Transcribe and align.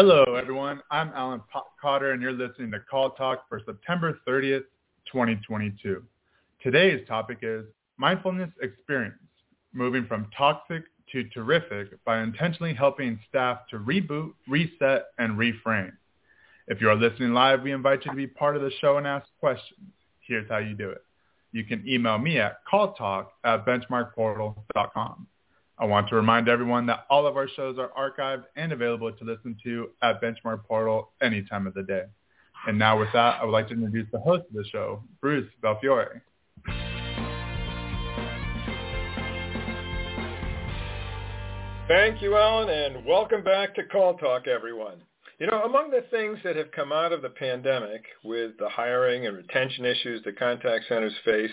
Hello, 0.00 0.36
everyone. 0.36 0.80
I'm 0.92 1.10
Alan 1.12 1.42
Cotter, 1.82 2.12
and 2.12 2.22
you're 2.22 2.30
listening 2.30 2.70
to 2.70 2.78
CallTalk 2.78 3.38
for 3.48 3.60
September 3.66 4.20
30th, 4.28 4.62
2022. 5.10 6.04
Today's 6.62 7.04
topic 7.08 7.38
is 7.42 7.64
mindfulness 7.96 8.50
experience, 8.62 9.16
moving 9.72 10.06
from 10.06 10.28
toxic 10.38 10.84
to 11.10 11.24
terrific 11.30 11.88
by 12.04 12.22
intentionally 12.22 12.74
helping 12.74 13.18
staff 13.28 13.62
to 13.70 13.78
reboot, 13.80 14.34
reset, 14.46 15.06
and 15.18 15.36
reframe. 15.36 15.90
If 16.68 16.80
you 16.80 16.88
are 16.90 16.94
listening 16.94 17.34
live, 17.34 17.62
we 17.62 17.72
invite 17.72 18.04
you 18.04 18.12
to 18.12 18.16
be 18.16 18.28
part 18.28 18.54
of 18.54 18.62
the 18.62 18.70
show 18.80 18.98
and 18.98 19.06
ask 19.06 19.26
questions. 19.40 19.80
Here's 20.20 20.48
how 20.48 20.58
you 20.58 20.76
do 20.76 20.90
it. 20.90 21.02
You 21.50 21.64
can 21.64 21.82
email 21.88 22.18
me 22.18 22.38
at 22.38 22.58
calltalk 22.72 23.30
at 23.42 23.66
benchmarkportal.com. 23.66 25.26
I 25.80 25.84
want 25.84 26.08
to 26.08 26.16
remind 26.16 26.48
everyone 26.48 26.86
that 26.86 27.06
all 27.08 27.24
of 27.24 27.36
our 27.36 27.46
shows 27.46 27.78
are 27.78 27.92
archived 27.96 28.46
and 28.56 28.72
available 28.72 29.12
to 29.12 29.24
listen 29.24 29.56
to 29.62 29.90
at 30.02 30.20
BenchmarkPortal 30.20 31.06
any 31.22 31.42
time 31.44 31.68
of 31.68 31.74
the 31.74 31.84
day. 31.84 32.02
And 32.66 32.76
now 32.76 32.98
with 32.98 33.10
that, 33.12 33.40
I 33.40 33.44
would 33.44 33.52
like 33.52 33.68
to 33.68 33.74
introduce 33.74 34.08
the 34.10 34.18
host 34.18 34.42
of 34.48 34.54
the 34.54 34.64
show, 34.72 35.04
Bruce 35.20 35.48
Belfiore. 35.62 36.20
Thank 41.86 42.22
you, 42.22 42.36
Alan, 42.36 42.68
and 42.68 43.06
welcome 43.06 43.44
back 43.44 43.76
to 43.76 43.84
CallTalk, 43.84 44.48
everyone. 44.48 45.00
You 45.38 45.46
know, 45.46 45.62
among 45.62 45.92
the 45.92 46.04
things 46.10 46.40
that 46.42 46.56
have 46.56 46.72
come 46.72 46.90
out 46.90 47.12
of 47.12 47.22
the 47.22 47.30
pandemic 47.30 48.02
with 48.24 48.58
the 48.58 48.68
hiring 48.68 49.26
and 49.28 49.36
retention 49.36 49.84
issues 49.84 50.24
that 50.24 50.40
contact 50.40 50.86
centers 50.88 51.14
face 51.24 51.52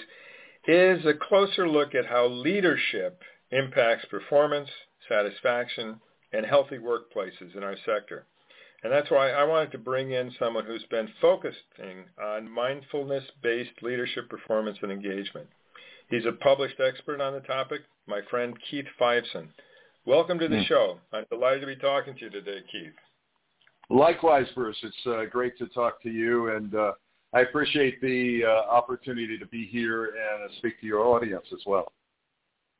is 0.67 1.05
a 1.05 1.13
closer 1.13 1.69
look 1.69 1.93
at 1.93 2.07
how 2.07 2.25
leadership 2.25 3.21
impacts 3.55 4.05
performance, 4.05 4.69
satisfaction, 5.07 5.99
and 6.33 6.45
healthy 6.45 6.77
workplaces 6.77 7.55
in 7.55 7.63
our 7.63 7.75
sector. 7.85 8.25
And 8.83 8.91
that's 8.91 9.09
why 9.09 9.31
I 9.31 9.43
wanted 9.43 9.71
to 9.71 9.77
bring 9.77 10.11
in 10.11 10.31
someone 10.37 10.65
who's 10.65 10.85
been 10.91 11.09
focusing 11.21 12.05
on 12.21 12.51
mindfulness-based 12.51 13.81
leadership 13.81 14.29
performance 14.29 14.77
and 14.81 14.91
engagement. 14.91 15.47
He's 16.09 16.25
a 16.25 16.33
published 16.33 16.79
expert 16.79 17.21
on 17.21 17.33
the 17.33 17.39
topic, 17.39 17.81
my 18.07 18.21
friend 18.29 18.55
Keith 18.69 18.85
Fiveson. 18.99 19.47
Welcome 20.05 20.37
to 20.37 20.47
the 20.47 20.57
mm. 20.57 20.67
show. 20.67 20.99
I'm 21.13 21.25
delighted 21.31 21.61
to 21.61 21.67
be 21.67 21.77
talking 21.77 22.13
to 22.15 22.25
you 22.25 22.29
today, 22.29 22.59
Keith. 22.71 22.93
Likewise, 23.89 24.45
Bruce. 24.53 24.77
It's 24.83 25.07
uh, 25.07 25.23
great 25.31 25.57
to 25.57 25.67
talk 25.67 26.01
to 26.03 26.09
you, 26.09 26.55
and 26.55 26.75
uh, 26.75 26.91
I 27.33 27.41
appreciate 27.41 27.99
the 28.01 28.41
uh, 28.45 28.69
opportunity 28.69 29.37
to 29.37 29.45
be 29.47 29.65
here 29.65 30.05
and 30.05 30.51
speak 30.57 30.79
to 30.81 30.85
your 30.85 31.01
audience 31.01 31.45
as 31.51 31.61
well. 31.65 31.91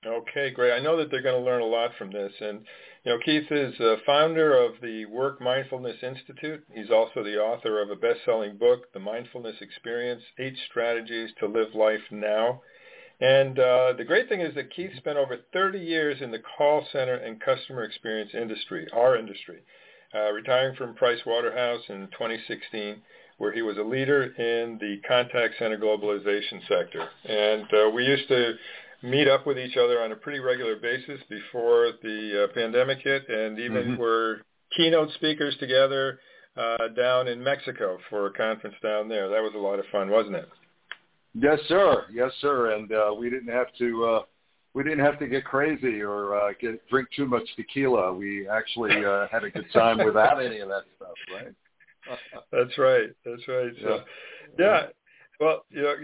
Okay, 0.06 0.52
great. 0.52 0.72
I 0.72 0.80
know 0.80 0.98
that 0.98 1.09
they're 1.09 1.23
going 1.23 1.42
to 1.42 1.45
learn 1.45 1.61
a 1.61 1.66
lot 1.66 1.92
from 1.98 2.11
this. 2.11 2.31
And, 2.39 2.61
you 3.03 3.11
know, 3.11 3.20
Keith 3.25 3.52
is 3.52 3.73
a 3.80 3.98
founder 4.06 4.56
of 4.56 4.73
the 4.81 5.06
Work 5.06 5.42
Mindfulness 5.42 5.98
Institute. 6.03 6.64
He's 6.73 6.92
also 6.92 7.23
the 7.23 7.38
author 7.38 7.81
of 7.81 7.89
a 7.89 7.95
best-selling 7.95 8.58
book, 8.58 8.94
The 8.94 9.00
Mindfulness 9.00 9.56
Experience, 9.61 10.22
Eight 10.38 10.56
Strategies 10.70 11.31
to 11.39 11.48
Live 11.48 11.73
Life 11.73 12.03
Now. 12.11 12.61
And 13.20 13.58
uh, 13.58 13.94
the 13.98 14.03
great 14.03 14.30
thing 14.30 14.42
is 14.42 14.53
that 14.56 14.76
Keith 14.76 14.92
spent 14.98 15.17
over 15.17 15.38
30 15.53 15.80
years 15.80 16.22
in 16.22 16.30
the 16.30 16.42
call 16.58 16.86
center 16.92 17.16
and 17.16 17.42
customer 17.42 17.83
experience 17.83 18.31
industry, 18.36 18.88
our 18.94 19.17
industry, 19.17 19.61
uh, 20.14 20.31
retiring 20.31 20.76
from 20.76 20.94
Price 20.94 21.22
Waterhouse 21.26 21.81
in 21.89 22.08
2016 22.11 23.02
where 23.38 23.52
he 23.52 23.61
was 23.61 23.78
a 23.78 23.81
leader 23.81 24.23
in 24.23 24.78
the 24.80 25.02
contact 25.08 25.56
center 25.59 25.78
globalization 25.78 26.61
sector. 26.70 27.08
And 27.26 27.66
uh, 27.73 27.89
we 27.89 28.05
used 28.05 28.27
to 28.30 28.54
meet 29.05 29.27
up 29.27 29.45
with 29.45 29.58
each 29.58 29.77
other 29.77 30.02
on 30.02 30.11
a 30.11 30.16
pretty 30.16 30.39
regular 30.39 30.76
basis 30.76 31.20
before 31.30 31.92
the 32.02 32.45
uh, 32.45 32.54
pandemic 32.54 32.99
hit, 32.99 33.27
and 33.30 33.60
even 33.60 33.83
mm-hmm. 33.83 34.02
were 34.02 34.42
keynote 34.76 35.11
speakers 35.14 35.55
together 35.60 36.20
uh, 36.58 36.89
down 36.95 37.27
in 37.27 37.43
Mexico 37.43 37.98
for 38.10 38.27
a 38.27 38.33
conference 38.33 38.76
down 38.82 39.08
there. 39.08 39.30
That 39.30 39.42
was 39.42 39.54
a 39.55 39.60
lot 39.60 39.80
of 39.80 39.86
fun, 39.92 40.10
wasn't 40.10 40.36
it? 40.36 40.49
Yes, 41.33 41.60
sir. 41.67 42.05
Yes, 42.11 42.32
sir. 42.42 42.73
And 42.73 42.92
uh, 42.92 43.14
we 43.17 43.30
didn't 43.30 43.54
have 43.54 43.67
to 43.80 44.05
uh, 44.05 44.20
we 44.73 44.83
didn't 44.83 45.04
have 45.04 45.20
to 45.20 45.27
get 45.27 45.45
crazy 45.45 46.02
or 46.02 46.36
uh, 46.36 46.54
get 46.60 46.87
drink 46.89 47.10
too 47.16 47.26
much 47.26 47.43
tequila. 47.55 48.14
We 48.14 48.48
actually 48.48 49.05
uh, 49.05 49.27
had 49.32 49.43
a 49.43 49.49
good 49.49 49.66
time 49.73 50.04
without 50.04 50.43
any 50.43 50.60
of 50.60 50.70
that 50.70 50.83
stuff, 50.98 51.16
right? 51.33 51.54
That's 52.52 52.77
right. 52.77 53.10
That's 53.26 53.48
right. 53.48 53.72
So, 53.82 54.02
yeah. 54.60 54.66
yeah. 54.66 54.87
Well, 55.40 55.66
you 55.70 55.82
know, 55.82 55.96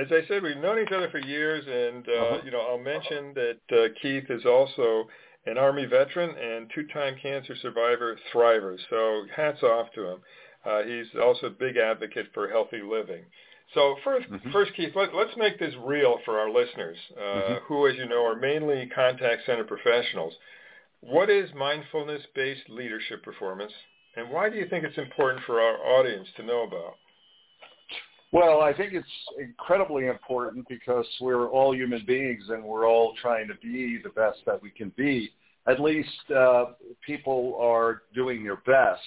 as 0.00 0.06
I 0.12 0.26
said, 0.28 0.42
we've 0.42 0.56
known 0.56 0.78
each 0.78 0.92
other 0.92 1.10
for 1.10 1.18
years, 1.18 1.64
and 1.66 2.06
uh, 2.08 2.12
uh-huh. 2.12 2.38
you 2.44 2.50
know, 2.50 2.60
I'll 2.60 2.78
mention 2.78 3.34
that 3.34 3.58
uh, 3.72 3.88
Keith 4.00 4.30
is 4.30 4.46
also 4.46 5.08
an 5.46 5.58
Army 5.58 5.86
veteran 5.86 6.30
and 6.36 6.70
two-time 6.74 7.16
cancer 7.20 7.54
survivor 7.60 8.18
thriver. 8.32 8.76
So 8.90 9.24
hats 9.34 9.62
off 9.62 9.88
to 9.94 10.06
him. 10.06 10.18
Uh, 10.64 10.82
he's 10.82 11.06
also 11.20 11.46
a 11.46 11.50
big 11.50 11.76
advocate 11.76 12.26
for 12.34 12.48
healthy 12.48 12.82
living. 12.82 13.24
So 13.74 13.96
1st 14.04 14.28
mm-hmm. 14.30 14.50
first 14.50 14.72
Keith, 14.74 14.92
let, 14.94 15.10
us 15.10 15.36
make 15.36 15.58
this 15.58 15.74
real 15.84 16.18
for 16.24 16.38
our 16.38 16.50
listeners, 16.50 16.96
uh, 17.16 17.20
mm-hmm. 17.20 17.54
who, 17.66 17.86
as 17.86 17.96
you 17.96 18.08
know, 18.08 18.24
are 18.24 18.36
mainly 18.36 18.90
contact 18.94 19.42
center 19.44 19.64
professionals. 19.64 20.32
What 21.00 21.30
is 21.30 21.50
mindfulness-based 21.54 22.68
leadership 22.70 23.22
performance, 23.22 23.72
and 24.16 24.30
why 24.30 24.48
do 24.48 24.56
you 24.56 24.66
think 24.68 24.84
it's 24.84 24.98
important 24.98 25.44
for 25.44 25.60
our 25.60 25.76
audience 25.76 26.28
to 26.36 26.42
know 26.42 26.62
about? 26.62 26.94
Well, 28.30 28.60
I 28.60 28.74
think 28.74 28.92
it's 28.92 29.06
incredibly 29.38 30.06
important 30.06 30.68
because 30.68 31.06
we're 31.18 31.48
all 31.48 31.74
human 31.74 32.04
beings 32.06 32.44
and 32.50 32.62
we're 32.62 32.86
all 32.86 33.14
trying 33.22 33.48
to 33.48 33.54
be 33.62 33.98
the 34.02 34.10
best 34.10 34.38
that 34.44 34.60
we 34.60 34.70
can 34.70 34.92
be. 34.96 35.30
At 35.66 35.80
least 35.80 36.30
uh, 36.34 36.66
people 37.04 37.56
are 37.58 38.02
doing 38.14 38.44
their 38.44 38.56
best. 38.66 39.00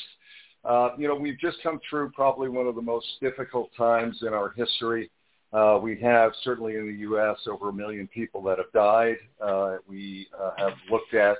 Uh, 0.66 0.90
you 0.98 1.08
know, 1.08 1.16
we've 1.16 1.40
just 1.40 1.58
come 1.62 1.80
through 1.88 2.12
probably 2.12 2.50
one 2.50 2.66
of 2.66 2.76
the 2.76 2.82
most 2.82 3.06
difficult 3.22 3.70
times 3.78 4.18
in 4.24 4.30
our 4.30 4.54
history. 4.56 5.12
Uh, 5.54 5.78
we 5.82 6.00
have 6.00 6.32
certainly 6.44 6.76
in 6.76 6.88
the 6.88 7.00
U.S. 7.00 7.38
over 7.46 7.70
a 7.70 7.74
million 7.74 8.08
people 8.08 8.42
that 8.42 8.58
have 8.58 8.72
died. 8.74 9.18
Uh, 9.44 9.78
we 9.88 10.28
uh, 10.40 10.52
have 10.58 10.74
looked 10.90 11.14
at 11.14 11.38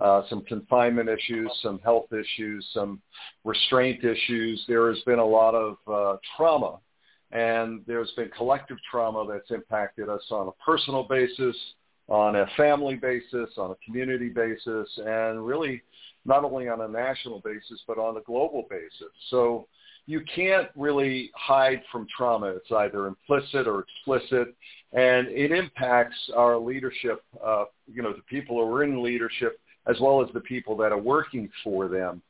uh, 0.00 0.22
some 0.28 0.42
confinement 0.46 1.08
issues, 1.08 1.50
some 1.62 1.78
health 1.80 2.06
issues, 2.12 2.66
some 2.72 3.00
restraint 3.44 4.02
issues. 4.02 4.64
There 4.66 4.88
has 4.92 5.00
been 5.02 5.18
a 5.18 5.24
lot 5.24 5.54
of 5.54 5.76
uh, 5.86 6.16
trauma 6.36 6.78
and 7.32 7.82
there's 7.86 8.10
been 8.12 8.30
collective 8.36 8.78
trauma 8.90 9.26
that's 9.30 9.50
impacted 9.50 10.08
us 10.08 10.22
on 10.30 10.48
a 10.48 10.64
personal 10.64 11.04
basis, 11.04 11.56
on 12.08 12.36
a 12.36 12.46
family 12.56 12.96
basis, 12.96 13.50
on 13.56 13.70
a 13.70 13.76
community 13.84 14.28
basis, 14.28 14.88
and 15.06 15.44
really 15.46 15.82
not 16.24 16.44
only 16.44 16.68
on 16.68 16.80
a 16.80 16.88
national 16.88 17.40
basis, 17.40 17.80
but 17.86 17.98
on 17.98 18.16
a 18.16 18.20
global 18.22 18.66
basis. 18.68 19.12
So 19.30 19.66
you 20.06 20.22
can't 20.34 20.68
really 20.74 21.30
hide 21.34 21.82
from 21.92 22.06
trauma. 22.14 22.46
It's 22.46 22.70
either 22.72 23.06
implicit 23.06 23.68
or 23.68 23.80
explicit, 23.80 24.54
and 24.92 25.28
it 25.28 25.52
impacts 25.52 26.16
our 26.36 26.58
leadership, 26.58 27.22
uh, 27.44 27.66
you 27.86 28.02
know, 28.02 28.12
the 28.12 28.22
people 28.22 28.56
who 28.56 28.74
are 28.74 28.82
in 28.82 29.02
leadership 29.02 29.60
as 29.86 29.98
well 30.00 30.22
as 30.22 30.32
the 30.34 30.40
people 30.40 30.76
that 30.76 30.92
are 30.92 30.98
working 30.98 31.48
for 31.64 31.88
them. 31.88 32.22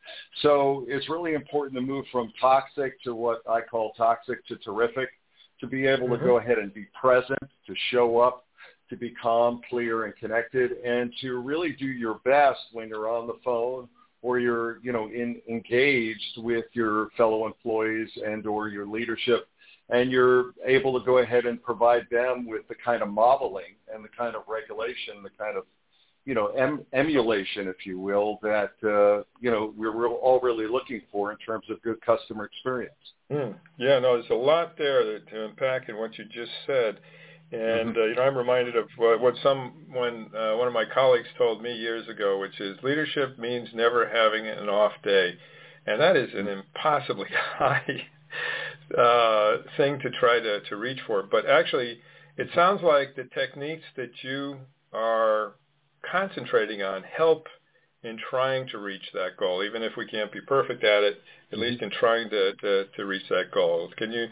So 0.43 0.85
it's 0.89 1.09
really 1.09 1.35
important 1.35 1.75
to 1.75 1.81
move 1.81 2.05
from 2.13 2.33
toxic 2.41 3.03
to 3.03 3.15
what 3.15 3.43
I 3.49 3.61
call 3.61 3.93
toxic 3.97 4.47
to 4.47 4.57
terrific, 4.57 5.09
to 5.61 5.67
be 5.67 5.87
able 5.87 6.09
mm-hmm. 6.09 6.21
to 6.23 6.25
go 6.25 6.39
ahead 6.39 6.59
and 6.59 6.73
be 6.73 6.87
present, 6.99 7.39
to 7.67 7.75
show 7.91 8.19
up, 8.19 8.45
to 8.89 8.97
be 8.97 9.11
calm, 9.23 9.61
clear, 9.69 10.05
and 10.05 10.17
connected, 10.17 10.73
and 10.85 11.13
to 11.21 11.39
really 11.39 11.73
do 11.73 11.87
your 11.87 12.21
best 12.25 12.61
when 12.73 12.89
you're 12.89 13.09
on 13.09 13.27
the 13.27 13.39
phone 13.45 13.89
or 14.23 14.39
you're, 14.39 14.79
you 14.83 14.93
know, 14.93 15.07
in, 15.07 15.41
engaged 15.49 16.39
with 16.39 16.67
your 16.73 17.09
fellow 17.17 17.47
employees 17.47 18.09
and 18.25 18.47
or 18.47 18.69
your 18.69 18.87
leadership 18.87 19.47
and 19.91 20.11
you're 20.11 20.53
able 20.65 20.99
to 20.99 21.05
go 21.05 21.19
ahead 21.19 21.47
and 21.47 21.63
provide 21.63 22.07
them 22.11 22.47
with 22.47 22.67
the 22.69 22.75
kind 22.75 23.03
of 23.03 23.09
modeling 23.09 23.75
and 23.93 24.05
the 24.05 24.09
kind 24.09 24.37
of 24.37 24.43
regulation, 24.49 25.23
the 25.23 25.31
kind 25.31 25.57
of 25.57 25.65
you 26.31 26.37
know, 26.37 26.47
em- 26.51 26.87
emulation, 26.93 27.67
if 27.67 27.85
you 27.85 27.99
will, 27.99 28.39
that 28.41 28.71
uh, 28.85 29.25
you 29.41 29.51
know 29.51 29.75
we're, 29.77 29.91
we're 29.91 30.09
all 30.09 30.39
really 30.39 30.69
looking 30.69 31.03
for 31.11 31.33
in 31.33 31.39
terms 31.39 31.65
of 31.69 31.83
good 31.83 32.01
customer 32.03 32.45
experience. 32.45 32.95
Mm. 33.33 33.57
Yeah, 33.79 33.99
no, 33.99 34.13
there's 34.13 34.31
a 34.31 34.35
lot 34.35 34.79
there 34.79 35.19
to 35.19 35.45
unpack 35.47 35.89
in 35.89 35.97
what 35.97 36.17
you 36.17 36.25
just 36.27 36.53
said, 36.69 37.01
and 37.51 37.97
mm-hmm. 37.97 37.99
uh, 38.01 38.05
you 38.05 38.15
know, 38.15 38.23
I'm 38.23 38.39
reminded 38.39 38.77
of 38.77 38.85
uh, 38.85 39.19
what 39.19 39.35
someone, 39.43 40.31
uh, 40.33 40.55
one 40.55 40.69
of 40.69 40.73
my 40.73 40.85
colleagues, 40.85 41.27
told 41.37 41.65
me 41.65 41.73
years 41.75 42.07
ago, 42.07 42.39
which 42.39 42.61
is 42.61 42.79
leadership 42.85 43.37
means 43.37 43.69
never 43.75 44.09
having 44.09 44.47
an 44.47 44.69
off 44.69 44.93
day, 45.03 45.35
and 45.89 46.01
that 46.01 46.17
is 46.17 46.31
an 46.33 46.47
impossibly 46.47 47.27
high 47.59 48.07
uh, 48.97 49.57
thing 49.77 49.99
to 49.99 50.11
try 50.11 50.39
to 50.39 50.61
to 50.61 50.77
reach 50.77 51.01
for. 51.09 51.25
But 51.25 51.47
actually, 51.47 51.99
it 52.37 52.47
sounds 52.55 52.85
like 52.85 53.17
the 53.17 53.29
techniques 53.35 53.87
that 53.97 54.13
you 54.23 54.59
are 54.93 55.55
concentrating 56.11 56.83
on 56.83 57.03
help 57.03 57.47
in 58.03 58.19
trying 58.31 58.67
to 58.69 58.79
reach 58.79 59.03
that 59.13 59.37
goal, 59.39 59.63
even 59.63 59.83
if 59.83 59.93
we 59.97 60.07
can't 60.07 60.33
be 60.33 60.41
perfect 60.41 60.85
at 60.85 61.03
it, 61.03 61.21
at 61.53 61.59
mm-hmm. 61.59 61.63
least 61.63 61.83
in 61.83 61.91
trying 61.91 62.31
to, 62.31 62.55
to, 62.57 62.85
to 62.97 63.05
reach 63.05 63.29
that 63.29 63.51
goal. 63.53 63.91
Can 63.97 64.11
you 64.11 64.27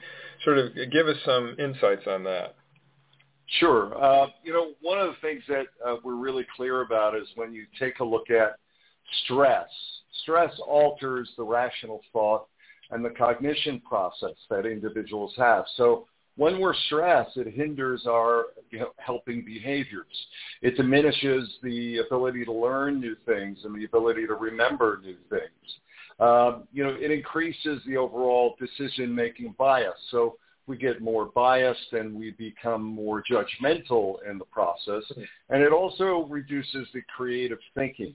sort 0.44 0.58
of 0.58 0.74
give 0.90 1.06
us 1.06 1.16
some 1.24 1.54
insights 1.58 2.06
on 2.06 2.24
that? 2.24 2.54
Sure. 3.58 3.96
Uh, 4.02 4.26
you 4.42 4.52
know, 4.52 4.72
one 4.82 4.98
of 4.98 5.08
the 5.08 5.16
things 5.26 5.42
that 5.48 5.66
uh, 5.86 5.96
we're 6.04 6.16
really 6.16 6.46
clear 6.54 6.82
about 6.82 7.14
is 7.14 7.26
when 7.34 7.52
you 7.52 7.64
take 7.78 7.98
a 8.00 8.04
look 8.04 8.30
at 8.30 8.56
stress, 9.24 9.68
stress 10.22 10.52
alters 10.66 11.30
the 11.36 11.42
rational 11.42 12.00
thought 12.12 12.46
and 12.90 13.04
the 13.04 13.10
cognition 13.10 13.80
process 13.80 14.36
that 14.50 14.66
individuals 14.66 15.32
have. 15.36 15.64
So 15.76 16.06
when 16.38 16.60
we're 16.60 16.74
stressed, 16.86 17.36
it 17.36 17.52
hinders 17.52 18.06
our 18.08 18.44
helping 18.96 19.44
behaviors. 19.44 20.06
It 20.62 20.76
diminishes 20.76 21.58
the 21.64 21.98
ability 21.98 22.44
to 22.44 22.52
learn 22.52 23.00
new 23.00 23.16
things 23.26 23.58
and 23.64 23.74
the 23.74 23.84
ability 23.84 24.24
to 24.28 24.34
remember 24.34 25.00
new 25.02 25.16
things. 25.28 25.50
Um, 26.20 26.68
you 26.72 26.84
know, 26.84 26.96
it 26.98 27.10
increases 27.10 27.82
the 27.86 27.96
overall 27.96 28.54
decision-making 28.60 29.56
bias. 29.58 29.98
So 30.12 30.36
we 30.68 30.76
get 30.76 31.02
more 31.02 31.26
biased 31.26 31.92
and 31.92 32.14
we 32.14 32.30
become 32.30 32.84
more 32.84 33.20
judgmental 33.28 34.16
in 34.28 34.38
the 34.38 34.44
process. 34.44 35.02
And 35.50 35.60
it 35.60 35.72
also 35.72 36.26
reduces 36.28 36.86
the 36.94 37.02
creative 37.16 37.58
thinking. 37.74 38.14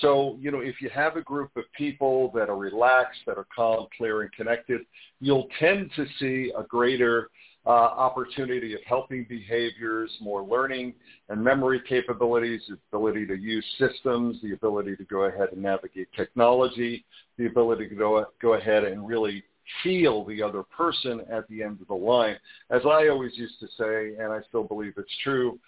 So, 0.00 0.38
you 0.40 0.50
know, 0.50 0.60
if 0.60 0.80
you 0.80 0.88
have 0.90 1.16
a 1.16 1.22
group 1.22 1.56
of 1.56 1.64
people 1.76 2.32
that 2.34 2.48
are 2.48 2.56
relaxed, 2.56 3.20
that 3.26 3.38
are 3.38 3.46
calm, 3.54 3.86
clear, 3.96 4.22
and 4.22 4.32
connected, 4.32 4.80
you'll 5.20 5.48
tend 5.58 5.90
to 5.96 6.06
see 6.18 6.52
a 6.56 6.62
greater 6.62 7.28
uh, 7.66 7.70
opportunity 7.70 8.74
of 8.74 8.80
helping 8.86 9.26
behaviors, 9.28 10.10
more 10.20 10.42
learning 10.42 10.94
and 11.28 11.42
memory 11.42 11.80
capabilities, 11.86 12.62
the 12.68 12.78
ability 12.90 13.26
to 13.26 13.36
use 13.36 13.64
systems, 13.78 14.38
the 14.42 14.52
ability 14.52 14.96
to 14.96 15.04
go 15.04 15.24
ahead 15.24 15.48
and 15.52 15.62
navigate 15.62 16.08
technology, 16.16 17.04
the 17.36 17.46
ability 17.46 17.88
to 17.88 17.94
go, 17.94 18.24
go 18.40 18.54
ahead 18.54 18.84
and 18.84 19.06
really 19.06 19.44
feel 19.82 20.24
the 20.24 20.42
other 20.42 20.62
person 20.62 21.20
at 21.30 21.46
the 21.48 21.62
end 21.62 21.80
of 21.80 21.88
the 21.88 21.94
line. 21.94 22.36
As 22.70 22.82
I 22.84 23.08
always 23.08 23.32
used 23.36 23.60
to 23.60 23.68
say, 23.78 24.22
and 24.22 24.32
I 24.32 24.40
still 24.48 24.64
believe 24.64 24.94
it's 24.96 25.10
true, 25.22 25.58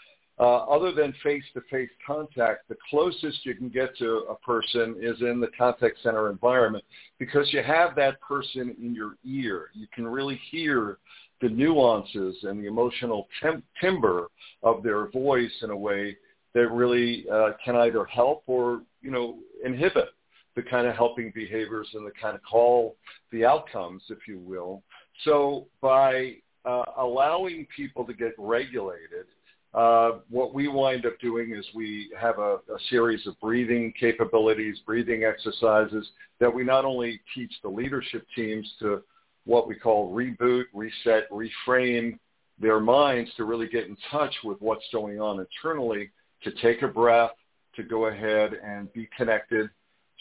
uh, 0.41 0.65
other 0.65 0.93
than 0.93 1.15
face-to-face 1.23 1.91
contact, 2.07 2.69
the 2.69 2.77
closest 2.89 3.45
you 3.45 3.55
can 3.55 3.69
get 3.69 3.97
to 3.99 4.25
a 4.31 4.35
person 4.37 4.97
is 5.01 5.21
in 5.21 5.41
the 5.41 5.49
contact 5.57 5.99
center 6.03 6.31
environment 6.31 6.85
because 7.19 7.53
you 7.53 7.63
have 7.63 7.95
that 7.95 8.21
person 8.21 8.75
in 8.81 8.95
your 8.95 9.17
ear. 9.25 9.69
You 9.75 9.87
can 9.95 10.07
really 10.07 10.41
hear 10.51 10.99
the 11.43 11.49
nuances 11.49 12.37
and 12.45 12.63
the 12.63 12.69
emotional 12.69 13.27
tem- 13.43 13.65
timbre 13.81 14.29
of 14.63 14.83
their 14.83 15.09
voice 15.11 15.53
in 15.63 15.71
a 15.71 15.77
way 15.77 16.17
that 16.55 16.69
really 16.69 17.27
uh, 17.31 17.51
can 17.65 17.77
either 17.77 18.05
help 18.05 18.45
or, 18.47 18.83
you 19.03 19.11
know, 19.11 19.39
inhibit 19.65 20.11
the 20.55 20.63
kind 20.63 20.87
of 20.87 20.95
helping 20.95 21.33
behaviors 21.35 21.89
and 21.95 22.07
the 22.07 22.13
kind 22.21 22.37
of 22.37 22.43
call 22.49 22.97
the 23.33 23.45
outcomes, 23.45 24.03
if 24.09 24.29
you 24.29 24.39
will. 24.39 24.83
So 25.25 25.67
by 25.81 26.37
uh, 26.65 26.85
allowing 26.97 27.67
people 27.75 28.05
to 28.05 28.15
get 28.15 28.35
regulated, 28.39 29.27
uh, 29.75 30.19
what 30.29 30.55
we 30.55 30.69
wind 30.69 31.07
up 31.07 31.19
doing 31.21 31.55
is 31.59 31.65
we 31.75 32.13
have 32.21 32.39
a, 32.39 32.57
a 32.57 32.79
series 32.91 33.27
of 33.27 33.41
breathing 33.41 33.93
capabilities, 33.99 34.77
breathing 34.85 35.25
exercises 35.25 36.07
that 36.39 36.55
we 36.55 36.63
not 36.63 36.85
only 36.85 37.21
teach 37.35 37.53
the 37.63 37.69
leadership 37.69 38.27
teams 38.37 38.71
to 38.79 39.03
what 39.45 39.67
we 39.67 39.75
call 39.75 40.13
reboot, 40.13 40.65
reset, 40.73 41.29
reframe 41.31 42.19
their 42.59 42.81
minds 42.81 43.31
to 43.37 43.45
really 43.45 43.69
get 43.69 43.87
in 43.87 43.97
touch 44.11 44.35
with 44.45 44.61
what's 44.61 44.85
going 44.93 45.21
on 45.21 45.41
internally, 45.41 46.11
to 46.45 46.53
take 46.63 46.83
a 46.83 46.89
breath, 46.89 47.33
to 47.75 47.83
go 47.83 48.07
ahead 48.07 48.53
and 48.65 48.93
be 48.93 49.09
connected 49.17 49.71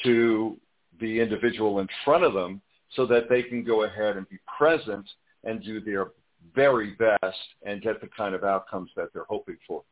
to 0.04 0.58
the 1.00 1.20
individual 1.20 1.80
in 1.80 1.88
front 2.04 2.24
of 2.24 2.34
them 2.34 2.62
so 2.96 3.06
that 3.06 3.30
they 3.30 3.44
can 3.44 3.64
go 3.64 3.84
ahead 3.84 4.18
and 4.18 4.28
be 4.30 4.38
present 4.58 5.08
and 5.44 5.64
do 5.64 5.80
their 5.80 6.08
very 6.56 6.96
best 6.96 7.38
and 7.66 7.82
get 7.82 8.02
the 8.02 8.10
kind 8.16 8.36
of 8.36 8.44
outcomes 8.44 8.90
that 8.96 9.10
they're 9.14 9.26
hoping 9.30 9.58
for. 9.68 9.84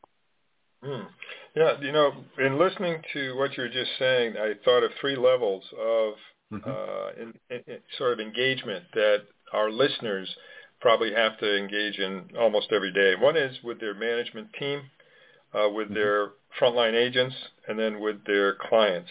Hmm. 0.83 1.03
Yeah, 1.55 1.73
you 1.81 1.91
know, 1.91 2.11
in 2.37 2.57
listening 2.57 3.01
to 3.13 3.35
what 3.37 3.55
you 3.57 3.63
were 3.63 3.69
just 3.69 3.91
saying, 3.99 4.35
I 4.37 4.53
thought 4.63 4.83
of 4.83 4.91
three 5.01 5.17
levels 5.17 5.63
of 5.77 6.13
mm-hmm. 6.51 6.69
uh, 6.69 7.21
in, 7.21 7.33
in, 7.49 7.73
in 7.73 7.79
sort 7.97 8.13
of 8.13 8.19
engagement 8.19 8.85
that 8.93 9.23
our 9.53 9.71
listeners 9.71 10.29
probably 10.81 11.13
have 11.13 11.37
to 11.39 11.57
engage 11.57 11.97
in 11.97 12.23
almost 12.37 12.67
every 12.71 12.91
day. 12.91 13.15
One 13.19 13.35
is 13.35 13.57
with 13.63 13.79
their 13.79 13.93
management 13.93 14.47
team, 14.57 14.81
uh, 15.53 15.69
with 15.69 15.87
mm-hmm. 15.87 15.95
their 15.95 16.29
frontline 16.59 16.93
agents, 16.93 17.35
and 17.67 17.77
then 17.77 17.99
with 17.99 18.23
their 18.25 18.55
clients 18.55 19.09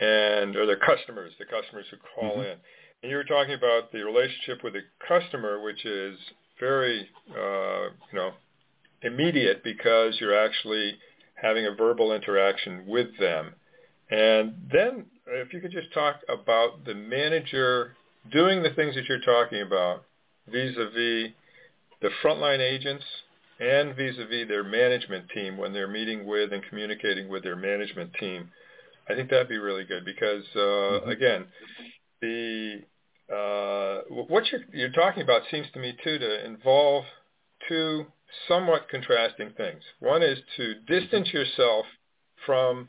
and 0.00 0.56
or 0.56 0.66
their 0.66 0.78
customers, 0.78 1.32
the 1.38 1.44
customers 1.44 1.86
who 1.90 1.96
call 2.14 2.32
mm-hmm. 2.32 2.42
in. 2.42 2.56
And 3.02 3.10
you 3.10 3.16
were 3.16 3.24
talking 3.24 3.54
about 3.54 3.92
the 3.92 4.02
relationship 4.04 4.64
with 4.64 4.72
the 4.72 4.82
customer, 5.06 5.62
which 5.62 5.84
is 5.84 6.18
very, 6.58 7.08
uh, 7.30 7.90
you 8.10 8.14
know, 8.14 8.32
immediate 9.02 9.62
because 9.62 10.16
you're 10.20 10.36
actually 10.36 10.98
having 11.34 11.66
a 11.66 11.74
verbal 11.74 12.12
interaction 12.12 12.84
with 12.86 13.08
them. 13.18 13.54
And 14.10 14.54
then 14.72 15.06
if 15.28 15.52
you 15.52 15.60
could 15.60 15.72
just 15.72 15.92
talk 15.92 16.16
about 16.28 16.84
the 16.84 16.94
manager 16.94 17.96
doing 18.30 18.62
the 18.62 18.70
things 18.70 18.94
that 18.94 19.08
you're 19.08 19.20
talking 19.20 19.62
about 19.62 20.04
vis-a-vis 20.48 21.32
the 22.02 22.10
frontline 22.22 22.60
agents 22.60 23.04
and 23.58 23.96
vis-a-vis 23.96 24.48
their 24.48 24.64
management 24.64 25.28
team 25.30 25.56
when 25.56 25.72
they're 25.72 25.88
meeting 25.88 26.26
with 26.26 26.52
and 26.52 26.62
communicating 26.68 27.28
with 27.28 27.42
their 27.42 27.56
management 27.56 28.12
team 28.14 28.50
I 29.08 29.14
think 29.14 29.30
that'd 29.30 29.48
be 29.48 29.58
really 29.58 29.84
good 29.84 30.04
because 30.04 30.44
uh, 30.54 30.58
mm-hmm. 30.58 31.10
again, 31.10 31.44
the 32.20 32.80
uh, 33.32 34.02
what 34.08 34.44
you're, 34.50 34.62
you're 34.72 34.90
talking 34.90 35.22
about 35.22 35.42
seems 35.50 35.66
to 35.74 35.78
me 35.80 35.96
too 36.02 36.18
to 36.18 36.44
involve 36.44 37.04
two 37.68 38.06
somewhat 38.48 38.88
contrasting 38.88 39.52
things. 39.56 39.82
One 40.00 40.22
is 40.22 40.38
to 40.56 40.74
distance 40.86 41.32
yourself 41.32 41.86
from 42.44 42.88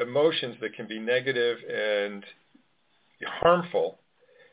emotions 0.00 0.56
that 0.60 0.74
can 0.74 0.86
be 0.86 0.98
negative 0.98 1.58
and 1.68 2.24
harmful, 3.24 3.98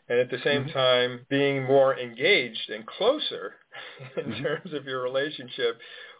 and 0.09 0.19
at 0.19 0.29
the 0.29 0.39
same 0.43 0.63
mm-hmm. 0.63 0.77
time 0.77 1.25
being 1.29 1.63
more 1.63 1.97
engaged 1.97 2.69
and 2.69 2.85
closer 2.85 3.53
in 4.17 4.31
mm-hmm. 4.31 4.43
terms 4.43 4.73
of 4.73 4.85
your 4.85 5.01
relationship 5.01 5.79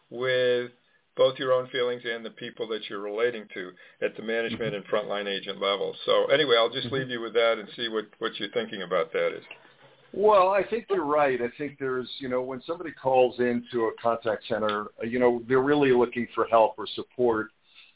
with 0.09 0.71
both 1.15 1.37
your 1.37 1.53
own 1.53 1.67
feelings 1.67 2.01
and 2.11 2.25
the 2.25 2.31
people 2.31 2.67
that 2.67 2.89
you're 2.89 2.99
relating 2.99 3.45
to 3.53 3.71
at 4.01 4.15
the 4.17 4.23
management 4.23 4.73
mm-hmm. 4.73 4.75
and 4.75 4.85
frontline 4.85 5.27
agent 5.27 5.61
level. 5.61 5.95
So 6.05 6.25
anyway, 6.25 6.55
I'll 6.57 6.69
just 6.69 6.87
mm-hmm. 6.87 6.95
leave 6.95 7.09
you 7.09 7.21
with 7.21 7.33
that 7.33 7.57
and 7.59 7.67
see 7.75 7.87
what, 7.87 8.05
what 8.19 8.39
you're 8.39 8.49
thinking 8.49 8.81
about 8.81 9.13
that 9.13 9.35
is. 9.37 9.43
Well, 10.15 10.49
I 10.49 10.63
think 10.63 10.85
you're 10.91 11.05
right. 11.05 11.39
I 11.41 11.49
think 11.57 11.77
there's, 11.79 12.07
you 12.19 12.29
know, 12.29 12.41
when 12.43 12.61
somebody 12.67 12.91
calls 12.91 13.39
into 13.39 13.85
a 13.85 13.91
contact 14.01 14.43
center, 14.47 14.85
you 15.03 15.17
know, 15.17 15.41
they're 15.47 15.59
really 15.59 15.91
looking 15.91 16.27
for 16.35 16.45
help 16.45 16.75
or 16.77 16.85
support 16.93 17.47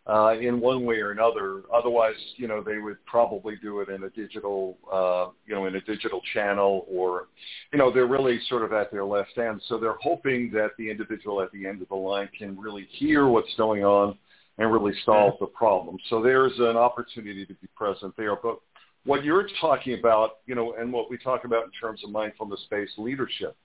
uh, 0.07 0.35
in 0.39 0.59
one 0.61 0.85
way 0.85 0.95
or 0.97 1.11
another. 1.11 1.63
Otherwise, 1.73 2.15
you 2.37 2.47
know, 2.47 2.63
they 2.63 2.77
would 2.77 3.03
probably 3.05 3.55
do 3.61 3.81
it 3.81 3.89
in 3.89 4.03
a 4.03 4.09
digital, 4.09 4.77
uh, 4.91 5.27
you 5.45 5.53
know, 5.53 5.65
in 5.65 5.75
a 5.75 5.81
digital 5.81 6.21
channel 6.33 6.85
or, 6.89 7.27
you 7.73 7.79
know, 7.79 7.91
they're 7.91 8.07
really 8.07 8.39
sort 8.47 8.63
of 8.63 8.71
at 8.71 8.89
their 8.91 9.03
left 9.03 9.37
end. 9.37 9.61
So 9.67 9.77
they're 9.77 9.97
hoping 10.01 10.49
that 10.53 10.71
the 10.77 10.89
individual 10.89 11.41
at 11.41 11.51
the 11.51 11.67
end 11.67 11.81
of 11.81 11.89
the 11.89 11.95
line 11.95 12.29
can 12.37 12.57
really 12.57 12.87
hear 12.91 13.27
what's 13.27 13.53
going 13.57 13.83
on 13.83 14.17
and 14.57 14.71
really 14.71 14.93
solve 15.03 15.33
the 15.39 15.47
problem. 15.47 15.97
So 16.09 16.21
there's 16.21 16.57
an 16.57 16.77
opportunity 16.77 17.45
to 17.45 17.53
be 17.55 17.67
present 17.75 18.15
there. 18.17 18.35
But 18.35 18.59
what 19.03 19.23
you're 19.23 19.47
talking 19.59 19.99
about, 19.99 20.37
you 20.45 20.55
know, 20.55 20.75
and 20.79 20.91
what 20.91 21.09
we 21.09 21.17
talk 21.17 21.43
about 21.43 21.65
in 21.65 21.71
terms 21.79 22.03
of 22.03 22.11
mindfulness-based 22.11 22.97
leadership 22.97 23.55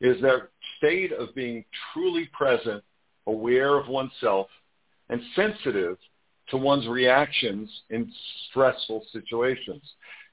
is 0.00 0.20
that 0.22 0.48
state 0.78 1.12
of 1.12 1.34
being 1.34 1.64
truly 1.92 2.28
present, 2.32 2.82
aware 3.26 3.76
of 3.76 3.88
oneself, 3.88 4.46
and 5.10 5.20
sensitive 5.36 5.98
to 6.48 6.56
one's 6.56 6.86
reactions 6.86 7.70
in 7.90 8.10
stressful 8.48 9.04
situations. 9.12 9.82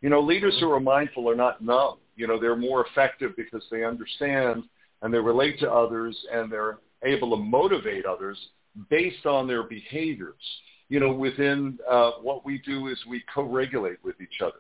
You 0.02 0.10
know, 0.10 0.22
leaders 0.22 0.58
who 0.60 0.72
are 0.72 0.80
mindful 0.80 1.30
are 1.30 1.36
not 1.36 1.62
numb. 1.62 1.98
You 2.16 2.28
know, 2.28 2.40
they're 2.40 2.56
more 2.56 2.86
effective 2.86 3.36
because 3.36 3.64
they 3.70 3.84
understand 3.84 4.64
and 5.02 5.14
they 5.14 5.20
relate 5.20 5.60
to 5.60 5.72
others 5.72 6.18
and 6.32 6.52
they're 6.52 6.80
able 7.04 7.32
to 7.32 7.44
motivate 7.44 8.06
others 8.06 8.38
based 8.90 9.26
on 9.26 9.48
their 9.48 9.64
behaviors. 9.64 10.42
You 10.90 11.00
know, 11.00 11.12
within 11.12 11.78
uh, 11.90 12.12
what 12.22 12.46
we 12.46 12.60
do 12.60 12.88
is 12.88 12.98
we 13.08 13.24
co-regulate 13.34 14.04
with 14.04 14.22
each 14.22 14.42
other. 14.42 14.60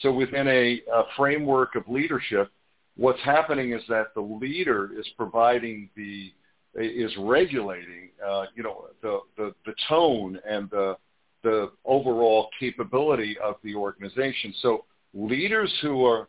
So 0.00 0.12
within 0.12 0.48
a, 0.48 0.80
a 0.92 1.02
framework 1.16 1.74
of 1.74 1.88
leadership, 1.88 2.50
what's 2.96 3.20
happening 3.22 3.72
is 3.72 3.82
that 3.88 4.14
the 4.14 4.20
leader 4.20 4.90
is 4.98 5.06
providing 5.16 5.90
the 5.96 6.32
is 6.76 7.12
regulating, 7.18 8.10
uh, 8.26 8.44
you 8.54 8.62
know, 8.62 8.86
the, 9.02 9.20
the, 9.36 9.54
the 9.64 9.74
tone 9.88 10.38
and 10.48 10.68
the, 10.70 10.96
the 11.42 11.70
overall 11.84 12.48
capability 12.58 13.36
of 13.42 13.56
the 13.62 13.74
organization. 13.74 14.54
So 14.60 14.84
leaders 15.14 15.72
who 15.82 16.04
are 16.04 16.28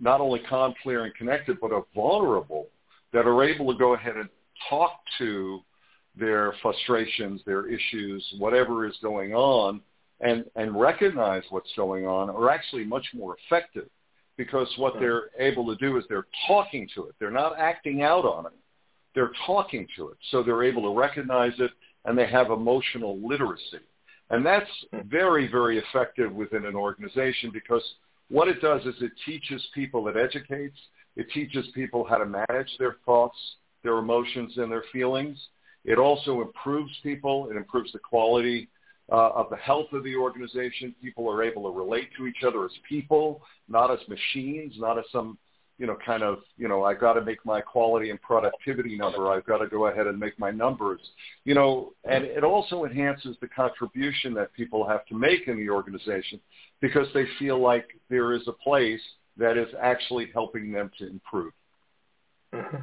not 0.00 0.20
only 0.20 0.40
calm, 0.48 0.74
clear, 0.82 1.04
and 1.04 1.14
connected, 1.14 1.58
but 1.60 1.72
are 1.72 1.84
vulnerable, 1.94 2.68
that 3.12 3.26
are 3.26 3.44
able 3.44 3.70
to 3.72 3.78
go 3.78 3.94
ahead 3.94 4.16
and 4.16 4.28
talk 4.68 4.92
to 5.18 5.60
their 6.16 6.54
frustrations, 6.62 7.40
their 7.44 7.68
issues, 7.68 8.24
whatever 8.38 8.86
is 8.86 8.96
going 9.02 9.34
on, 9.34 9.80
and, 10.20 10.44
and 10.56 10.78
recognize 10.78 11.42
what's 11.50 11.70
going 11.76 12.06
on 12.06 12.30
are 12.30 12.50
actually 12.50 12.84
much 12.84 13.06
more 13.14 13.36
effective 13.44 13.88
because 14.36 14.68
what 14.76 14.94
they're 14.98 15.24
able 15.38 15.66
to 15.66 15.76
do 15.76 15.98
is 15.98 16.04
they're 16.08 16.26
talking 16.46 16.88
to 16.94 17.04
it. 17.04 17.14
They're 17.18 17.30
not 17.30 17.58
acting 17.58 18.02
out 18.02 18.24
on 18.24 18.46
it 18.46 18.52
they're 19.14 19.32
talking 19.46 19.86
to 19.96 20.08
it. 20.08 20.16
So 20.30 20.42
they're 20.42 20.62
able 20.62 20.82
to 20.82 20.98
recognize 20.98 21.52
it 21.58 21.70
and 22.04 22.16
they 22.16 22.28
have 22.28 22.50
emotional 22.50 23.18
literacy. 23.26 23.80
And 24.30 24.46
that's 24.46 24.70
very, 25.06 25.50
very 25.50 25.78
effective 25.78 26.32
within 26.32 26.64
an 26.64 26.76
organization 26.76 27.50
because 27.52 27.82
what 28.28 28.48
it 28.48 28.62
does 28.62 28.82
is 28.82 28.94
it 29.00 29.12
teaches 29.26 29.66
people, 29.74 30.06
it 30.08 30.16
educates, 30.16 30.76
it 31.16 31.26
teaches 31.34 31.66
people 31.74 32.04
how 32.04 32.18
to 32.18 32.26
manage 32.26 32.70
their 32.78 32.96
thoughts, 33.04 33.36
their 33.82 33.98
emotions, 33.98 34.56
and 34.56 34.70
their 34.70 34.84
feelings. 34.92 35.36
It 35.84 35.98
also 35.98 36.40
improves 36.40 36.92
people. 37.02 37.48
It 37.50 37.56
improves 37.56 37.92
the 37.92 37.98
quality 37.98 38.68
uh, 39.10 39.30
of 39.30 39.50
the 39.50 39.56
health 39.56 39.92
of 39.92 40.04
the 40.04 40.14
organization. 40.14 40.94
People 41.02 41.28
are 41.28 41.42
able 41.42 41.64
to 41.64 41.76
relate 41.76 42.10
to 42.16 42.26
each 42.26 42.44
other 42.46 42.64
as 42.64 42.70
people, 42.88 43.42
not 43.68 43.90
as 43.90 43.98
machines, 44.08 44.74
not 44.78 44.98
as 44.98 45.04
some 45.10 45.36
you 45.80 45.86
know, 45.86 45.96
kind 46.04 46.22
of, 46.22 46.40
you 46.58 46.68
know, 46.68 46.84
I've 46.84 47.00
got 47.00 47.14
to 47.14 47.22
make 47.22 47.42
my 47.46 47.62
quality 47.62 48.10
and 48.10 48.20
productivity 48.20 48.98
number. 48.98 49.28
I've 49.28 49.46
got 49.46 49.58
to 49.58 49.66
go 49.66 49.86
ahead 49.86 50.06
and 50.06 50.20
make 50.20 50.38
my 50.38 50.50
numbers, 50.50 51.00
you 51.44 51.54
know, 51.54 51.94
and 52.04 52.22
it 52.22 52.44
also 52.44 52.84
enhances 52.84 53.34
the 53.40 53.48
contribution 53.48 54.34
that 54.34 54.52
people 54.52 54.86
have 54.86 55.06
to 55.06 55.14
make 55.14 55.48
in 55.48 55.56
the 55.56 55.70
organization 55.70 56.38
because 56.82 57.06
they 57.14 57.24
feel 57.38 57.58
like 57.58 57.98
there 58.10 58.34
is 58.34 58.42
a 58.46 58.52
place 58.52 59.00
that 59.38 59.56
is 59.56 59.68
actually 59.80 60.28
helping 60.34 60.70
them 60.70 60.90
to 60.98 61.08
improve. 61.08 61.54
Mm-hmm. 62.54 62.76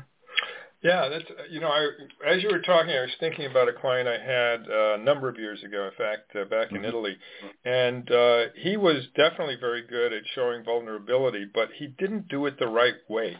Yeah, 0.84 1.10
that's 1.10 1.25
you 1.50 1.60
know, 1.60 1.69
I 1.69 1.88
as 2.27 2.43
you 2.43 2.50
were 2.51 2.62
talking, 2.62 2.91
I 2.91 3.01
was 3.01 3.10
thinking 3.19 3.46
about 3.46 3.67
a 3.67 3.74
client 3.74 4.07
I 4.07 4.19
had 4.19 4.69
uh, 4.69 4.93
a 4.93 4.98
number 5.03 5.27
of 5.27 5.38
years 5.38 5.63
ago. 5.63 5.86
In 5.86 5.91
fact, 5.98 6.36
uh, 6.36 6.46
back 6.46 6.69
in 6.72 6.77
mm-hmm. 6.77 6.86
Italy, 6.86 7.17
and 7.65 8.10
uh, 8.12 8.43
he 8.55 8.77
was 8.77 9.03
definitely 9.15 9.57
very 9.60 9.81
good 9.88 10.13
at 10.13 10.22
showing 10.36 10.63
vulnerability, 10.63 11.48
but 11.51 11.69
he 11.77 11.88
didn't 11.88 12.27
do 12.27 12.46
it 12.46 12.60
the 12.60 12.67
right 12.67 12.93
way. 13.10 13.36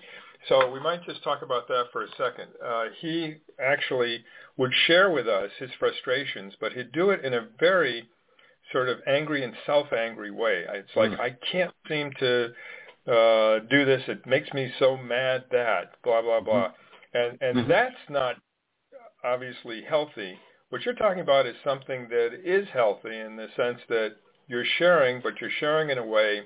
So 0.50 0.72
we 0.72 0.79
might 0.79 1.03
just 1.06 1.24
talk 1.24 1.44
about 1.44 1.67
that 1.67 1.86
for 1.91 2.03
a 2.03 2.08
second. 2.17 2.48
Uh, 2.63 2.86
he 3.01 3.36
actually 3.63 4.24
would 4.56 4.72
share 4.88 5.12
with 5.12 5.27
us 5.27 5.51
his 5.60 5.70
frustrations, 5.77 6.53
but 6.60 6.74
he'd 6.74 6.91
do 6.91 7.12
it 7.12 7.24
in 7.24 7.36
a 7.36 7.48
very 7.60 8.10
sort 8.72 8.89
of 8.89 8.98
angry 9.06 9.44
and 9.44 9.53
self-angry 9.67 10.32
way. 10.32 10.65
It's 10.70 10.96
like 10.96 11.12
mm. 11.12 11.20
I 11.20 11.36
can't 11.51 11.74
seem 11.88 12.12
to 12.20 12.46
uh, 13.08 13.60
do 13.70 13.86
this. 13.86 14.01
It 14.08 14.25
makes 14.25 14.51
me 14.53 14.72
so 14.79 14.98
mad 14.98 15.46
that 15.51 16.01
blah 16.03 16.24
blah 16.24 16.41
blah. 16.41 16.70
Mm-hmm 16.70 16.82
and 17.13 17.37
and 17.41 17.57
mm-hmm. 17.57 17.69
that's 17.69 17.95
not 18.09 18.35
obviously 19.23 19.83
healthy. 19.87 20.37
What 20.69 20.83
you're 20.83 20.95
talking 20.95 21.21
about 21.21 21.45
is 21.45 21.55
something 21.63 22.07
that 22.09 22.29
is 22.43 22.67
healthy 22.73 23.17
in 23.17 23.37
the 23.37 23.47
sense 23.55 23.79
that 23.89 24.15
you're 24.47 24.65
sharing, 24.77 25.21
but 25.21 25.39
you're 25.39 25.49
sharing 25.59 25.89
in 25.89 25.97
a 25.97 26.05
way 26.05 26.41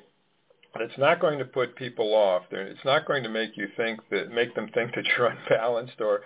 that's 0.77 0.97
not 0.97 1.19
going 1.19 1.39
to 1.39 1.45
put 1.45 1.75
people 1.75 2.13
off. 2.13 2.43
It's 2.51 2.85
not 2.85 3.05
going 3.05 3.23
to 3.23 3.29
make 3.29 3.57
you 3.57 3.67
think 3.75 3.99
that 4.09 4.31
make 4.31 4.55
them 4.55 4.69
think 4.73 4.95
that 4.95 5.05
you're 5.17 5.27
unbalanced 5.49 5.99
or 5.99 6.21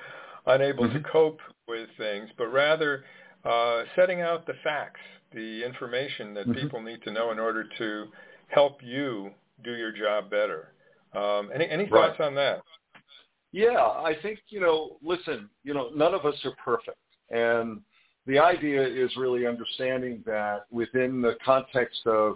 unable 0.46 0.86
mm-hmm. 0.86 1.04
to 1.04 1.10
cope 1.10 1.40
with 1.68 1.90
things, 1.98 2.30
but 2.38 2.48
rather 2.48 3.04
uh, 3.44 3.84
setting 3.96 4.22
out 4.22 4.46
the 4.46 4.54
facts, 4.64 5.00
the 5.34 5.64
information 5.64 6.34
that 6.34 6.48
mm-hmm. 6.48 6.60
people 6.60 6.82
need 6.82 7.02
to 7.04 7.12
know 7.12 7.32
in 7.32 7.40
order 7.40 7.66
to 7.78 8.06
help 8.48 8.80
you 8.84 9.32
do 9.64 9.72
your 9.72 9.92
job 9.92 10.30
better. 10.30 10.70
Um, 11.16 11.50
any 11.54 11.68
any 11.70 11.88
thoughts 11.88 12.20
right. 12.20 12.28
on 12.28 12.36
that? 12.36 12.62
Yeah, 13.56 13.80
I 13.80 14.12
think, 14.22 14.40
you 14.50 14.60
know, 14.60 14.98
listen, 15.02 15.50
you 15.64 15.74
know, 15.74 15.88
none 15.96 16.14
of 16.14 16.26
us 16.26 16.36
are 16.44 16.52
perfect. 16.62 16.98
And 17.30 17.80
the 18.28 18.38
idea 18.38 18.86
is 18.86 19.10
really 19.16 19.48
understanding 19.48 20.22
that 20.26 20.66
within 20.72 21.22
the 21.22 21.36
context 21.44 22.02
of 22.06 22.36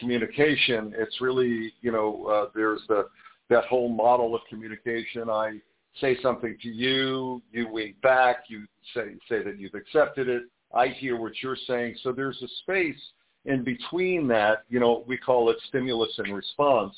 communication, 0.00 0.92
it's 0.98 1.20
really, 1.20 1.72
you 1.82 1.92
know, 1.92 2.26
uh, 2.26 2.50
there's 2.52 2.80
the 2.88 3.06
that 3.48 3.66
whole 3.66 3.88
model 3.88 4.34
of 4.34 4.40
communication. 4.48 5.30
I 5.30 5.60
say 6.00 6.18
something 6.20 6.56
to 6.60 6.68
you, 6.68 7.40
you 7.52 7.68
wink 7.68 8.00
back, 8.00 8.38
you 8.48 8.66
say 8.92 9.14
say 9.28 9.44
that 9.44 9.60
you've 9.60 9.74
accepted 9.74 10.28
it. 10.28 10.42
I 10.74 10.88
hear 10.88 11.16
what 11.16 11.34
you're 11.44 11.56
saying. 11.68 11.94
So 12.02 12.10
there's 12.10 12.42
a 12.42 12.48
space 12.62 13.00
in 13.44 13.62
between 13.62 14.26
that, 14.28 14.64
you 14.68 14.80
know, 14.80 15.04
we 15.06 15.16
call 15.16 15.48
it 15.48 15.58
stimulus 15.68 16.10
and 16.18 16.34
response 16.34 16.96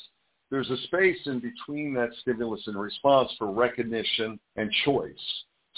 there's 0.51 0.71
a 0.71 0.77
space 0.85 1.19
in 1.27 1.41
between 1.41 1.93
that 1.95 2.11
stimulus 2.21 2.63
and 2.67 2.79
response 2.79 3.31
for 3.39 3.51
recognition 3.51 4.39
and 4.57 4.71
choice. 4.85 5.15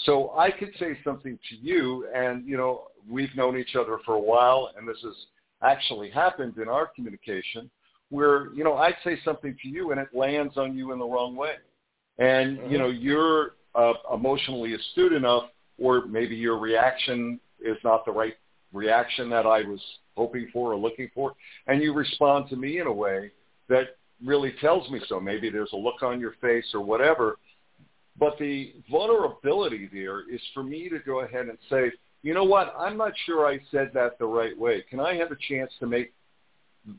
So 0.05 0.31
I 0.37 0.49
could 0.49 0.71
say 0.79 0.97
something 1.03 1.37
to 1.49 1.55
you, 1.55 2.07
and 2.13 2.47
you 2.47 2.57
know 2.57 2.87
we've 3.09 3.35
known 3.35 3.57
each 3.57 3.75
other 3.75 3.99
for 4.05 4.15
a 4.15 4.19
while, 4.19 4.71
and 4.77 4.87
this 4.87 4.97
has 5.03 5.13
actually 5.61 6.09
happened 6.09 6.57
in 6.57 6.67
our 6.67 6.87
communication, 6.87 7.69
where 8.09 8.51
you 8.53 8.63
know 8.63 8.75
I'd 8.75 8.95
say 9.03 9.19
something 9.23 9.55
to 9.61 9.67
you, 9.67 9.91
and 9.91 9.99
it 9.99 10.09
lands 10.13 10.57
on 10.57 10.75
you 10.75 10.91
in 10.91 10.99
the 10.99 11.05
wrong 11.05 11.35
way, 11.35 11.55
and 12.17 12.57
mm-hmm. 12.57 12.71
you 12.71 12.77
know 12.77 12.87
you're 12.87 13.55
uh, 13.75 13.93
emotionally 14.13 14.73
astute 14.73 15.13
enough, 15.13 15.49
or 15.77 16.05
maybe 16.05 16.35
your 16.35 16.57
reaction 16.57 17.39
is 17.59 17.77
not 17.83 18.05
the 18.05 18.11
right 18.11 18.35
reaction 18.73 19.29
that 19.29 19.45
I 19.45 19.61
was 19.63 19.81
hoping 20.15 20.47
for 20.51 20.73
or 20.73 20.77
looking 20.77 21.11
for, 21.13 21.33
and 21.67 21.81
you 21.81 21.93
respond 21.93 22.49
to 22.49 22.55
me 22.55 22.79
in 22.79 22.87
a 22.87 22.93
way 22.93 23.31
that 23.69 23.97
really 24.25 24.53
tells 24.61 24.89
me 24.89 25.01
so. 25.07 25.19
Maybe 25.19 25.49
there's 25.49 25.73
a 25.73 25.77
look 25.77 26.03
on 26.03 26.19
your 26.19 26.33
face 26.41 26.65
or 26.73 26.81
whatever. 26.81 27.37
But 28.19 28.37
the 28.37 28.73
vulnerability 28.89 29.89
there 29.91 30.29
is 30.29 30.41
for 30.53 30.63
me 30.63 30.89
to 30.89 30.99
go 30.99 31.21
ahead 31.21 31.47
and 31.47 31.57
say, 31.69 31.91
you 32.23 32.33
know 32.33 32.43
what, 32.43 32.73
I'm 32.77 32.97
not 32.97 33.13
sure 33.25 33.47
I 33.47 33.59
said 33.71 33.91
that 33.93 34.19
the 34.19 34.25
right 34.25 34.57
way. 34.57 34.83
Can 34.89 34.99
I 34.99 35.15
have 35.15 35.31
a 35.31 35.37
chance 35.49 35.71
to 35.79 35.87
make, 35.87 36.13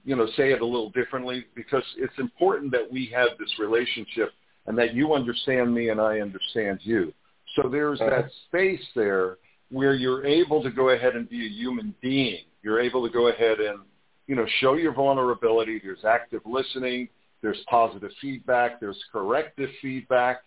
you 0.05 0.17
know, 0.17 0.27
say 0.37 0.53
it 0.53 0.63
a 0.63 0.67
little 0.67 0.91
differently? 0.91 1.45
Because 1.55 1.85
it's 1.97 2.19
important 2.19 2.73
that 2.73 2.91
we 2.91 3.13
have 3.15 3.29
this 3.39 3.51
relationship 3.59 4.33
and 4.67 4.77
that 4.79 4.95
you 4.95 5.15
understand 5.15 5.73
me 5.73 5.91
and 5.91 6.01
I 6.01 6.21
understand 6.21 6.81
you. 6.83 7.13
So 7.57 7.69
there's 7.69 8.01
uh-huh. 8.01 8.11
that 8.11 8.31
space 8.49 8.85
there 8.97 9.37
where 9.71 9.95
you're 9.95 10.25
able 10.27 10.63
to 10.63 10.71
go 10.71 10.91
ahead 10.91 11.15
and 11.15 11.29
be 11.29 11.47
a 11.47 11.49
human 11.49 11.95
being. 12.01 12.45
You're 12.63 12.81
able 12.81 13.07
to 13.07 13.13
go 13.13 13.29
ahead 13.29 13.59
and 13.61 13.81
you 14.27 14.37
know, 14.37 14.47
show 14.61 14.75
your 14.75 14.93
vulnerability. 14.93 15.81
There's 15.83 16.05
active 16.05 16.43
listening. 16.45 17.09
There's 17.43 17.59
positive 17.69 18.11
feedback. 18.21 18.81
There's 18.81 18.99
corrective 19.13 19.71
feedback, 19.81 20.43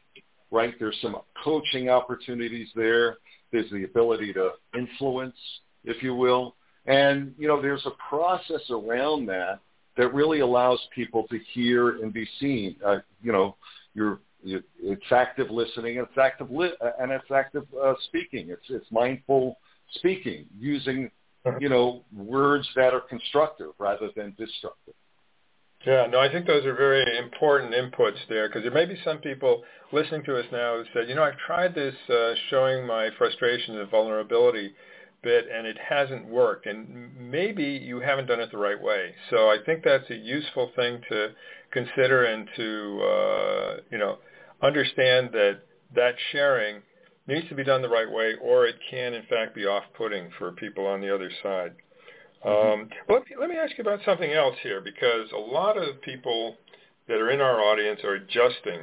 right? 0.51 0.74
There's 0.79 0.98
some 1.01 1.17
coaching 1.44 1.89
opportunities 1.89 2.70
there. 2.75 3.17
There's 3.51 3.70
the 3.72 3.84
ability 3.84 4.34
to 4.34 4.51
influence, 4.74 5.36
if 5.84 6.01
you 6.01 6.15
will. 6.15 6.55
And, 6.86 7.34
you 7.38 7.48
know, 7.48 7.62
there's 7.62 7.86
a 7.86 7.91
process 8.10 8.62
around 8.70 9.25
that 9.27 9.60
that 9.98 10.13
really 10.13 10.41
allows 10.41 10.79
people 10.94 11.25
to 11.29 11.39
hear 11.53 12.01
and 12.01 12.13
be 12.13 12.27
seen. 12.39 12.75
Uh, 12.86 12.98
you 13.24 13.32
know, 13.32 13.55
you're, 13.94 14.20
you, 14.44 14.62
it's 14.82 15.12
active 15.12 15.50
listening, 15.50 15.98
it's 15.98 16.17
active 16.22 16.51
li- 16.51 16.75
and 17.00 17.12
it's 17.12 17.32
active 17.32 17.65
uh, 17.82 17.94
speaking. 18.08 18.50
It's 18.50 18.65
it's 18.70 18.86
mindful 18.91 19.58
speaking 19.94 20.46
using 20.60 21.10
you 21.60 21.70
know, 21.70 22.04
words 22.16 22.68
that 22.75 22.94
are 22.94 23.02
constructive 23.02 23.72
rather 23.78 24.10
than 24.16 24.36
destructive. 24.38 24.94
Yeah, 25.86 26.08
no, 26.08 26.20
I 26.20 26.32
think 26.32 26.48
those 26.48 26.66
are 26.66 26.74
very 26.74 27.18
important 27.20 27.74
inputs 27.74 28.18
there 28.28 28.50
because 28.50 28.64
there 28.64 28.72
may 28.72 28.86
be 28.86 29.00
some 29.04 29.20
people 29.20 29.64
listening 29.92 30.24
to 30.24 30.38
us 30.40 30.46
now 30.52 30.78
who 30.78 30.84
said, 30.94 31.08
you 31.08 31.14
know, 31.14 31.24
I've 31.24 31.38
tried 31.38 31.75
this 31.75 31.94
uh, 32.10 32.34
showing 32.50 32.88
my 32.88 33.10
frustration 33.18 33.78
and 33.78 33.90
vulnerability 33.90 34.74
bit 35.22 35.46
and 35.54 35.68
it 35.68 35.78
hasn't 35.78 36.25
worked 36.28 36.66
and 36.66 37.12
maybe 37.20 37.64
you 37.64 38.00
haven't 38.00 38.28
done 38.28 38.40
it 38.40 38.52
the 38.52 38.58
right 38.58 38.82
way. 38.82 39.14
So 39.30 39.50
I 39.50 39.58
think 39.64 39.84
that's 39.84 40.10
a 40.10 40.16
useful 40.16 40.72
thing 40.75 41.02
to 41.10 41.30
consider 41.72 42.25
and 42.25 42.48
to, 42.56 43.02
uh, 43.04 43.78
you 43.92 43.98
know, 44.00 44.18
understand 44.64 45.30
that 45.34 45.60
that 45.94 46.16
sharing 46.32 46.82
needs 47.27 47.48
to 47.50 47.55
be 47.55 47.63
done 47.63 47.82
the 47.82 47.89
right 47.89 48.12
way, 48.12 48.34
or 48.41 48.65
it 48.65 48.75
can 48.89 49.13
in 49.13 49.24
fact 49.24 49.55
be 49.55 49.65
off-putting 49.65 50.29
for 50.38 50.51
people 50.51 50.86
on 50.86 51.01
the 51.01 51.13
other 51.13 51.32
side. 51.41 51.74
Mm-hmm. 52.46 52.82
Um, 52.82 52.89
let, 53.10 53.24
me, 53.24 53.36
let 53.39 53.50
me 53.50 53.55
ask 53.58 53.77
you 53.77 53.82
about 53.84 54.00
something 54.05 54.32
else 54.32 54.55
here, 54.62 54.82
because 54.82 55.32
a 55.34 55.38
lot 55.38 55.77
of 55.77 56.01
people 56.01 56.58
that 57.08 57.17
are 57.17 57.32
in 57.32 57.41
our 57.41 57.62
audience 57.62 58.01
are 58.03 58.15
adjusting 58.15 58.82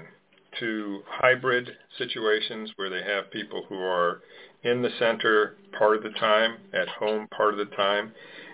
to 0.61 1.03
hybrid 1.09 1.71
situations 1.97 2.71
where 2.77 2.91
they 2.91 3.03
have 3.03 3.31
people 3.31 3.65
who 3.69 3.79
are 3.79 4.21
in 4.65 4.83
the 4.83 4.91
center 4.99 5.57
part 5.79 5.97
of 5.97 6.03
the 6.03 6.19
time, 6.19 6.57
at 6.73 6.89
home 6.89 7.27
part 7.37 7.55
of 7.55 7.59
the 7.59 7.77
time, 7.77 8.13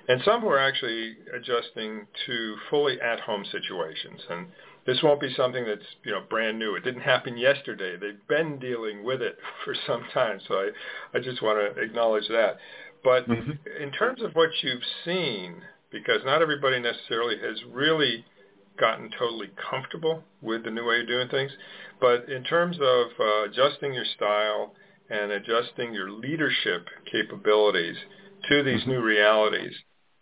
and 0.09 0.23
some 0.25 0.41
who 0.41 0.49
are 0.49 0.59
actually 0.59 1.17
adjusting 1.35 2.07
to 2.25 2.57
fully 2.71 3.01
at-home 3.01 3.45
situations. 3.51 4.21
And 4.31 4.47
this 4.89 5.03
won't 5.03 5.21
be 5.21 5.33
something 5.35 5.67
that's 5.67 5.85
you 6.03 6.13
know 6.13 6.23
brand 6.31 6.59
new. 6.59 6.75
It 6.75 6.83
didn't 6.83 7.03
happen 7.03 7.37
yesterday. 7.37 7.99
They've 7.99 8.27
been 8.27 8.59
dealing 8.59 9.05
with 9.05 9.21
it 9.21 9.37
for 9.65 9.75
some 9.87 10.03
time. 10.15 10.41
So 10.49 10.55
I, 10.55 10.71
I 11.15 11.21
just 11.21 11.43
want 11.43 11.59
to 11.59 11.83
acknowledge 11.83 12.27
that. 12.29 12.57
But 13.05 13.29
mm-hmm. 13.29 13.51
in 13.83 13.93
terms 13.93 14.23
of 14.23 14.33
what 14.33 14.49
you've 14.63 14.83
seen, 15.05 15.61
because 15.93 16.23
not 16.25 16.41
everybody 16.41 16.81
necessarily 16.81 17.37
has 17.39 17.59
really 17.71 18.25
gotten 18.81 19.11
totally 19.19 19.51
comfortable 19.71 20.25
with 20.41 20.65
the 20.65 20.71
new 20.71 20.87
way 20.87 21.01
of 21.01 21.07
doing 21.07 21.29
things, 21.29 21.53
but 22.01 22.27
in 22.31 22.43
terms 22.45 22.77
of 22.81 23.09
uh, 23.21 23.45
adjusting 23.45 23.93
your 23.93 24.07
style 24.17 24.75
and 25.11 25.31
adjusting 25.33 25.93
your 25.93 26.11
leadership 26.11 26.87
capabilities 27.13 27.97
to 28.49 28.63
these 28.63 28.81
mm-hmm. 28.81 28.93
new 28.93 29.03
realities, 29.03 29.75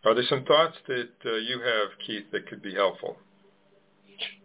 are 0.05 0.15
there 0.15 0.25
some 0.29 0.45
thoughts 0.45 0.77
that 0.89 1.11
uh, 1.25 1.35
you 1.35 1.61
have, 1.61 1.91
Keith, 2.05 2.25
that 2.33 2.49
could 2.49 2.63
be 2.63 2.75
helpful? 2.75 3.17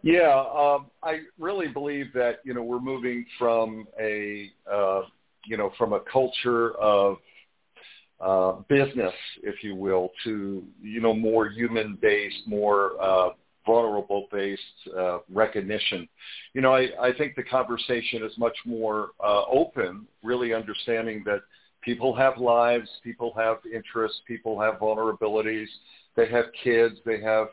Yeah, 0.02 0.44
um, 0.54 0.86
I 1.02 1.20
really 1.38 1.68
believe 1.68 2.12
that 2.14 2.40
you 2.44 2.54
know 2.54 2.62
we're 2.62 2.80
moving 2.80 3.24
from 3.38 3.86
a 4.00 4.50
uh, 4.70 5.02
you 5.44 5.56
know 5.56 5.72
from 5.78 5.92
a 5.92 6.00
culture 6.00 6.72
of 6.72 7.18
uh, 8.20 8.60
business, 8.68 9.14
if 9.42 9.62
you 9.62 9.74
will, 9.74 10.10
to 10.24 10.62
you 10.80 11.00
know 11.00 11.14
more 11.14 11.48
human-based, 11.48 12.46
more 12.46 12.92
uh, 13.00 13.30
vulnerable-based 13.66 14.96
uh, 14.96 15.18
recognition. 15.32 16.08
You 16.54 16.60
know, 16.60 16.74
I, 16.74 16.88
I 17.00 17.12
think 17.16 17.36
the 17.36 17.42
conversation 17.42 18.22
is 18.22 18.32
much 18.38 18.56
more 18.64 19.10
uh, 19.22 19.44
open, 19.50 20.06
really 20.22 20.52
understanding 20.52 21.22
that 21.26 21.40
people 21.82 22.14
have 22.14 22.38
lives, 22.38 22.88
people 23.02 23.32
have 23.36 23.58
interests, 23.72 24.20
people 24.26 24.60
have 24.60 24.74
vulnerabilities, 24.74 25.66
they 26.16 26.28
have 26.28 26.46
kids, 26.62 26.96
they 27.04 27.20
have 27.20 27.48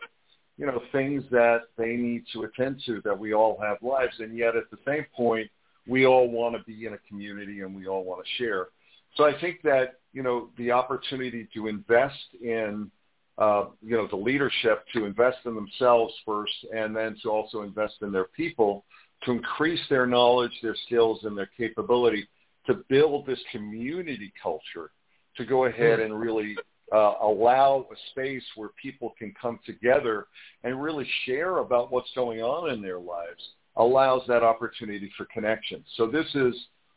you 0.60 0.66
know 0.66 0.82
things 0.92 1.24
that 1.32 1.62
they 1.78 1.96
need 1.96 2.26
to 2.34 2.44
attend 2.44 2.82
to. 2.86 3.02
That 3.06 3.18
we 3.18 3.34
all 3.34 3.58
have 3.62 3.78
lives, 3.82 4.14
and 4.20 4.38
yet 4.38 4.58
at 4.58 4.70
the 4.70 4.78
same 4.86 5.06
point, 5.16 5.50
we 5.88 6.06
all 6.06 6.30
want 6.30 6.56
to 6.56 6.64
be 6.66 6.86
in 6.86 6.94
a 6.94 6.98
community 7.08 7.62
and 7.62 7.74
we 7.74 7.88
all 7.88 8.04
want 8.04 8.24
to 8.24 8.44
share. 8.44 8.68
So 9.16 9.24
I 9.24 9.40
think 9.40 9.62
that 9.64 10.00
you 10.12 10.22
know 10.22 10.50
the 10.58 10.72
opportunity 10.72 11.48
to 11.54 11.68
invest 11.68 12.36
in 12.42 12.92
uh, 13.38 13.68
you 13.82 13.96
know 13.96 14.08
the 14.08 14.18
leadership 14.18 14.86
to 14.94 15.06
invest 15.06 15.38
in 15.46 15.56
themselves 15.56 16.14
first, 16.26 16.54
and 16.76 16.94
then 16.94 17.16
to 17.24 17.30
also 17.30 17.62
invest 17.62 17.96
in 18.02 18.12
their 18.12 18.26
people 18.26 18.84
to 19.24 19.32
increase 19.32 19.82
their 19.90 20.06
knowledge, 20.06 20.52
their 20.62 20.76
skills, 20.86 21.22
and 21.24 21.38
their 21.38 21.50
capability 21.58 22.28
to 22.68 22.76
build 22.90 23.26
this 23.26 23.40
community 23.52 24.34
culture 24.42 24.92
to 25.38 25.46
go 25.46 25.66
ahead 25.66 26.00
and 26.00 26.20
really 26.20 26.56
uh, 26.94 27.16
allow 27.22 27.88
a 27.92 27.96
space 28.12 28.44
where 28.56 28.70
people 28.82 29.14
can 29.18 29.34
come 29.40 29.60
together 29.66 30.28
and 30.64 30.82
really 30.82 31.08
share 31.26 31.58
about 31.58 31.92
what's 31.92 32.10
going 32.16 32.42
on 32.42 32.72
in 32.72 32.82
their 32.82 33.00
lives 33.00 33.42
allows 33.76 34.22
that 34.28 34.44
opportunity 34.44 35.10
for 35.18 35.26
connection. 35.26 35.84
So 35.96 36.08
this 36.08 36.26
is 36.36 36.54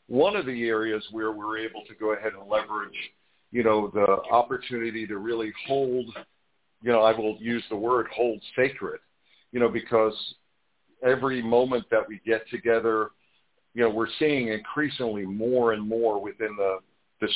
one 0.08 0.36
of 0.36 0.46
the 0.46 0.64
areas 0.64 1.04
where 1.12 1.32
we're 1.32 1.58
able 1.58 1.82
to 1.86 1.94
go 1.94 2.12
ahead 2.12 2.32
and 2.38 2.48
leverage, 2.48 2.96
you 3.50 3.62
know, 3.62 3.88
the 3.88 4.06
opportunity 4.30 5.06
to 5.06 5.18
really 5.18 5.52
hold, 5.66 6.06
you 6.82 6.90
know, 6.90 7.02
I 7.02 7.16
will 7.16 7.36
use 7.38 7.62
the 7.70 7.76
word 7.76 8.08
hold 8.14 8.42
sacred, 8.56 9.00
you 9.52 9.60
know, 9.60 9.68
because 9.68 10.14
every 11.02 11.40
moment 11.42 11.84
that 11.90 12.06
we 12.06 12.20
get 12.26 12.48
together, 12.50 13.10
you 13.74 13.82
know, 13.82 13.90
we're 13.90 14.08
seeing 14.18 14.48
increasingly 14.48 15.24
more 15.24 15.72
and 15.72 15.86
more 15.86 16.20
within 16.20 16.56
the 16.56 16.78
this 17.22 17.34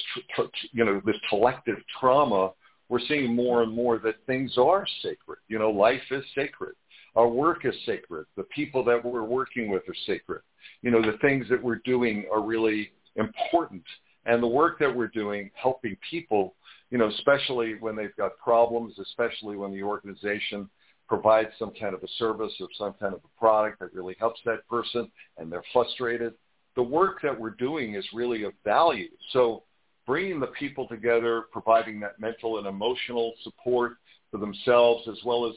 you 0.72 0.84
know 0.84 1.00
this 1.06 1.16
collective 1.30 1.78
trauma. 1.98 2.52
We're 2.88 3.00
seeing 3.08 3.34
more 3.34 3.62
and 3.62 3.72
more 3.72 3.98
that 3.98 4.16
things 4.26 4.56
are 4.58 4.86
sacred. 5.02 5.38
You 5.48 5.58
know, 5.58 5.70
life 5.70 6.02
is 6.10 6.24
sacred. 6.34 6.74
Our 7.16 7.26
work 7.26 7.64
is 7.64 7.74
sacred. 7.86 8.26
The 8.36 8.44
people 8.44 8.84
that 8.84 9.02
we're 9.02 9.24
working 9.24 9.70
with 9.70 9.82
are 9.88 9.94
sacred. 10.06 10.42
You 10.82 10.90
know, 10.90 11.00
the 11.00 11.18
things 11.18 11.46
that 11.48 11.60
we're 11.60 11.80
doing 11.84 12.26
are 12.32 12.42
really 12.42 12.92
important. 13.16 13.82
And 14.26 14.42
the 14.42 14.46
work 14.48 14.78
that 14.80 14.94
we're 14.94 15.08
doing, 15.08 15.50
helping 15.54 15.96
people, 16.08 16.54
you 16.90 16.98
know, 16.98 17.08
especially 17.08 17.76
when 17.80 17.96
they've 17.96 18.14
got 18.16 18.36
problems, 18.38 18.98
especially 18.98 19.56
when 19.56 19.72
the 19.72 19.82
organization 19.82 20.68
provides 21.08 21.48
some 21.58 21.72
kind 21.78 21.94
of 21.94 22.02
a 22.02 22.08
service 22.18 22.52
or 22.60 22.68
some 22.76 22.92
kind 23.00 23.14
of 23.14 23.20
a 23.24 23.40
product 23.40 23.78
that 23.80 23.94
really 23.94 24.16
helps 24.18 24.40
that 24.44 24.66
person 24.68 25.10
and 25.38 25.50
they're 25.50 25.62
frustrated. 25.72 26.34
The 26.74 26.82
work 26.82 27.22
that 27.22 27.38
we're 27.38 27.50
doing 27.50 27.94
is 27.94 28.04
really 28.12 28.42
of 28.42 28.52
value. 28.64 29.08
So 29.32 29.62
bringing 30.06 30.40
the 30.40 30.46
people 30.48 30.86
together, 30.86 31.44
providing 31.52 32.00
that 32.00 32.20
mental 32.20 32.58
and 32.58 32.66
emotional 32.66 33.34
support 33.42 33.92
for 34.30 34.38
themselves 34.38 35.08
as 35.08 35.18
well 35.24 35.46
as 35.46 35.54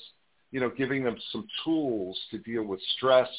you 0.51 0.59
know, 0.59 0.69
giving 0.69 1.03
them 1.03 1.17
some 1.31 1.47
tools 1.63 2.17
to 2.31 2.39
deal 2.39 2.63
with 2.63 2.79
stress, 2.97 3.29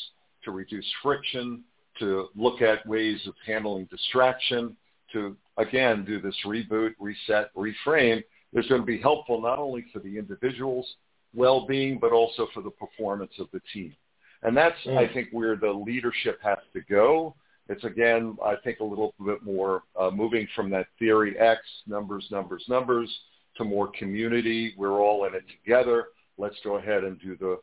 to 0.45 0.51
reduce 0.51 0.87
friction, 1.03 1.63
to 1.99 2.29
look 2.35 2.63
at 2.63 2.87
ways 2.87 3.21
of 3.27 3.35
handling 3.47 3.87
distraction, 3.87 4.77
to, 5.13 5.37
again, 5.57 6.05
do 6.05 6.21
this 6.21 6.37
reboot, 6.47 6.95
reset, 7.01 7.53
reframe, 7.55 8.23
is 8.53 8.67
going 8.69 8.81
to 8.81 8.87
be 8.87 9.01
helpful 9.01 9.41
not 9.41 9.59
only 9.59 9.85
for 9.93 9.99
the 9.99 10.17
individual's 10.17 10.87
well-being, 11.35 11.99
but 11.99 12.13
also 12.13 12.47
for 12.55 12.63
the 12.63 12.71
performance 12.71 13.33
of 13.39 13.49
the 13.53 13.61
team. 13.73 13.95
And 14.43 14.57
that's, 14.57 14.77
mm. 14.87 14.97
I 14.97 15.13
think, 15.13 15.29
where 15.33 15.57
the 15.57 15.71
leadership 15.71 16.39
has 16.43 16.59
to 16.73 16.81
go. 16.89 17.35
It's, 17.71 17.85
again, 17.85 18.37
I 18.45 18.57
think 18.63 18.81
a 18.81 18.85
little 18.85 19.15
bit 19.25 19.43
more 19.43 19.85
uh, 19.99 20.11
moving 20.11 20.47
from 20.55 20.69
that 20.71 20.87
theory 20.99 21.39
X, 21.39 21.61
numbers, 21.87 22.27
numbers, 22.31 22.65
numbers, 22.69 23.11
to 23.57 23.65
more 23.65 23.91
community. 23.99 24.75
We're 24.77 25.01
all 25.01 25.25
in 25.25 25.35
it 25.35 25.45
together 25.63 26.09
let's 26.41 26.57
go 26.65 26.77
ahead 26.77 27.05
and 27.05 27.21
do 27.21 27.37
the, 27.37 27.59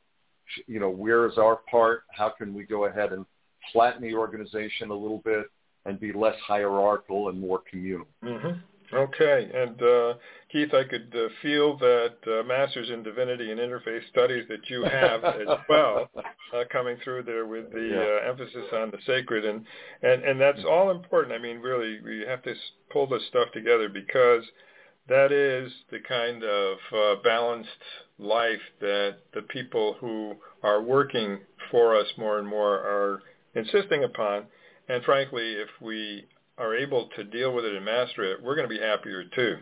you 0.68 0.80
know, 0.80 0.90
where 0.90 1.28
is 1.28 1.38
our 1.38 1.58
part? 1.70 2.04
How 2.12 2.30
can 2.30 2.54
we 2.54 2.64
go 2.64 2.86
ahead 2.86 3.12
and 3.12 3.26
flatten 3.74 4.02
the 4.02 4.14
organization 4.14 4.92
a 4.92 4.96
little 4.96 5.22
bit 5.26 5.48
and 5.86 6.00
be 6.00 6.14
less 6.14 6.36
hierarchical 6.46 7.30
and 7.30 7.40
more 7.40 7.62
communal? 7.70 8.08
Mm-hmm. 8.24 8.60
Okay, 8.94 9.50
and 9.54 9.82
uh, 9.82 10.14
Keith, 10.50 10.74
I 10.74 10.86
could 10.86 11.14
uh, 11.14 11.28
feel 11.42 11.78
that 11.78 12.16
uh, 12.26 12.44
Masters 12.48 12.90
in 12.90 13.04
Divinity 13.04 13.52
and 13.52 13.60
Interfaith 13.60 14.08
Studies 14.10 14.46
that 14.48 14.70
you 14.70 14.84
have 14.84 15.24
as 15.26 15.48
well 15.70 16.10
uh, 16.16 16.64
coming 16.72 16.98
through 17.04 17.24
there 17.24 17.46
with 17.46 17.72
the 17.74 18.22
uh, 18.24 18.30
emphasis 18.30 18.66
on 18.74 18.92
the 18.92 18.98
sacred, 19.06 19.44
and, 19.44 19.66
and 20.04 20.24
and 20.24 20.40
that's 20.40 20.64
all 20.64 20.90
important. 20.92 21.34
I 21.34 21.38
mean, 21.38 21.58
really, 21.58 22.00
we 22.02 22.24
have 22.28 22.44
to 22.44 22.54
pull 22.90 23.08
this 23.08 23.24
stuff 23.28 23.52
together 23.52 23.90
because 23.90 24.44
that 25.10 25.34
is 25.34 25.72
the 25.92 26.00
kind 26.08 26.44
of 26.44 26.78
uh, 26.96 27.22
balanced 27.24 27.70
life 28.20 28.62
that 28.80 29.18
the 29.34 29.42
people 29.44 29.98
who 30.00 30.36
are 30.64 30.82
working 30.82 31.40
for 31.72 31.96
us 31.96 32.08
more 32.18 32.40
and 32.40 32.48
more 32.48 32.76
are 32.76 33.22
insisting 33.54 34.04
upon. 34.04 34.46
And 34.90 35.04
frankly, 35.04 35.54
if 35.54 35.70
we 35.82 36.26
are 36.58 36.76
able 36.76 37.10
to 37.16 37.24
deal 37.24 37.54
with 37.54 37.66
it 37.66 37.76
and 37.76 37.86
master 37.86 38.24
it, 38.24 38.42
we're 38.42 38.56
going 38.56 38.68
to 38.68 38.74
be 38.76 38.82
happier 38.82 39.24
too. 39.36 39.58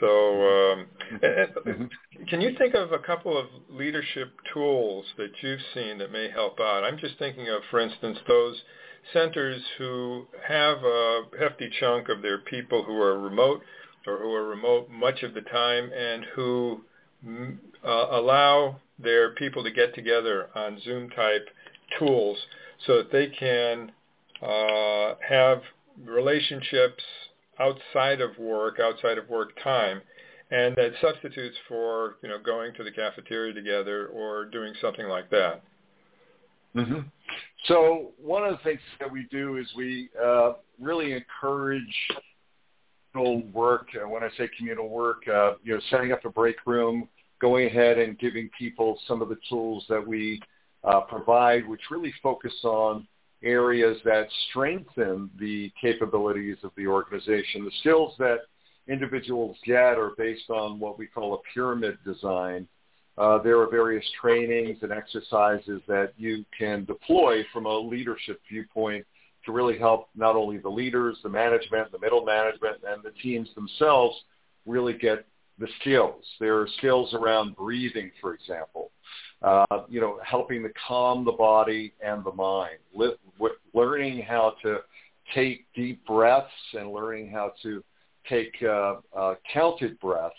So, 0.00 0.08
um, 0.08 0.86
mm-hmm. 1.12 1.84
can 2.28 2.40
you 2.40 2.56
think 2.58 2.74
of 2.74 2.92
a 2.92 2.98
couple 2.98 3.38
of 3.38 3.46
leadership 3.70 4.32
tools 4.52 5.04
that 5.16 5.30
you've 5.42 5.60
seen 5.74 5.98
that 5.98 6.10
may 6.10 6.30
help 6.30 6.58
out? 6.58 6.82
I'm 6.84 6.98
just 6.98 7.18
thinking 7.18 7.48
of, 7.48 7.62
for 7.70 7.78
instance, 7.78 8.18
those 8.26 8.60
centers 9.12 9.62
who 9.78 10.26
have 10.46 10.78
a 10.78 11.22
hefty 11.38 11.70
chunk 11.78 12.08
of 12.08 12.22
their 12.22 12.38
people 12.38 12.82
who 12.82 13.00
are 13.00 13.18
remote 13.18 13.62
or 14.06 14.18
who 14.18 14.32
are 14.32 14.48
remote 14.48 14.90
much 14.90 15.22
of 15.22 15.34
the 15.34 15.40
time 15.42 15.90
and 15.92 16.24
who 16.34 16.80
uh, 17.84 18.06
allow 18.10 18.80
their 18.98 19.34
people 19.34 19.62
to 19.62 19.70
get 19.70 19.94
together 19.94 20.48
on 20.54 20.80
Zoom 20.80 21.10
type 21.10 21.48
tools 21.98 22.38
so 22.86 22.98
that 22.98 23.12
they 23.12 23.28
can 23.28 23.92
uh, 24.42 25.14
have 25.28 25.62
relationships 26.04 27.02
outside 27.58 28.20
of 28.20 28.36
work, 28.38 28.78
outside 28.80 29.18
of 29.18 29.28
work 29.28 29.50
time, 29.62 30.00
and 30.50 30.76
that 30.76 30.92
substitutes 31.00 31.56
for 31.68 32.16
you 32.22 32.28
know 32.28 32.38
going 32.38 32.74
to 32.74 32.84
the 32.84 32.90
cafeteria 32.90 33.52
together 33.52 34.08
or 34.08 34.46
doing 34.46 34.74
something 34.80 35.06
like 35.06 35.30
that. 35.30 35.62
Mm-hmm. 36.76 37.00
So 37.66 38.12
one 38.20 38.44
of 38.44 38.52
the 38.52 38.64
things 38.64 38.80
that 38.98 39.10
we 39.10 39.26
do 39.30 39.58
is 39.58 39.66
we 39.76 40.08
uh, 40.22 40.54
really 40.80 41.12
encourage 41.12 42.08
communal 43.12 43.42
work. 43.52 43.88
When 44.06 44.22
I 44.22 44.28
say 44.36 44.48
communal 44.56 44.88
work, 44.88 45.22
uh, 45.28 45.52
you 45.62 45.74
know, 45.74 45.80
setting 45.90 46.12
up 46.12 46.24
a 46.24 46.30
break 46.30 46.56
room, 46.66 47.08
going 47.40 47.66
ahead 47.66 47.98
and 47.98 48.18
giving 48.18 48.48
people 48.58 48.98
some 49.06 49.20
of 49.20 49.28
the 49.28 49.38
tools 49.48 49.84
that 49.88 50.06
we 50.06 50.40
uh, 50.84 51.00
provide, 51.00 51.66
which 51.68 51.80
really 51.90 52.12
focus 52.22 52.52
on 52.64 53.06
areas 53.42 53.98
that 54.04 54.28
strengthen 54.48 55.30
the 55.38 55.72
capabilities 55.80 56.58
of 56.62 56.70
the 56.76 56.86
organization. 56.86 57.64
The 57.64 57.72
skills 57.80 58.14
that 58.18 58.38
individuals 58.88 59.56
get 59.64 59.98
are 59.98 60.12
based 60.16 60.50
on 60.50 60.78
what 60.78 60.98
we 60.98 61.06
call 61.06 61.34
a 61.34 61.38
pyramid 61.54 61.98
design. 62.04 62.66
Uh, 63.18 63.38
there 63.42 63.60
are 63.60 63.70
various 63.70 64.04
trainings 64.20 64.78
and 64.82 64.90
exercises 64.90 65.80
that 65.86 66.12
you 66.16 66.44
can 66.56 66.84
deploy 66.84 67.44
from 67.52 67.66
a 67.66 67.78
leadership 67.78 68.40
viewpoint 68.50 69.04
to 69.44 69.52
really 69.52 69.78
help 69.78 70.08
not 70.14 70.36
only 70.36 70.58
the 70.58 70.68
leaders, 70.68 71.18
the 71.22 71.28
management, 71.28 71.90
the 71.92 71.98
middle 71.98 72.24
management, 72.24 72.76
and 72.86 73.02
the 73.02 73.10
teams 73.22 73.48
themselves 73.54 74.16
really 74.66 74.94
get 74.94 75.26
the 75.58 75.68
skills. 75.80 76.24
There 76.40 76.58
are 76.58 76.68
skills 76.78 77.12
around 77.12 77.56
breathing, 77.56 78.10
for 78.20 78.34
example, 78.34 78.90
uh, 79.42 79.64
you 79.88 80.00
know, 80.00 80.18
helping 80.24 80.62
to 80.62 80.70
calm 80.86 81.24
the 81.24 81.32
body 81.32 81.92
and 82.04 82.24
the 82.24 82.32
mind, 82.32 82.78
learning 83.74 84.22
how 84.22 84.54
to 84.62 84.78
take 85.34 85.66
deep 85.74 86.04
breaths 86.06 86.50
and 86.74 86.92
learning 86.92 87.30
how 87.30 87.52
to 87.62 87.82
take 88.28 88.54
uh, 88.62 88.96
uh, 89.16 89.34
counted 89.52 89.98
breaths 90.00 90.34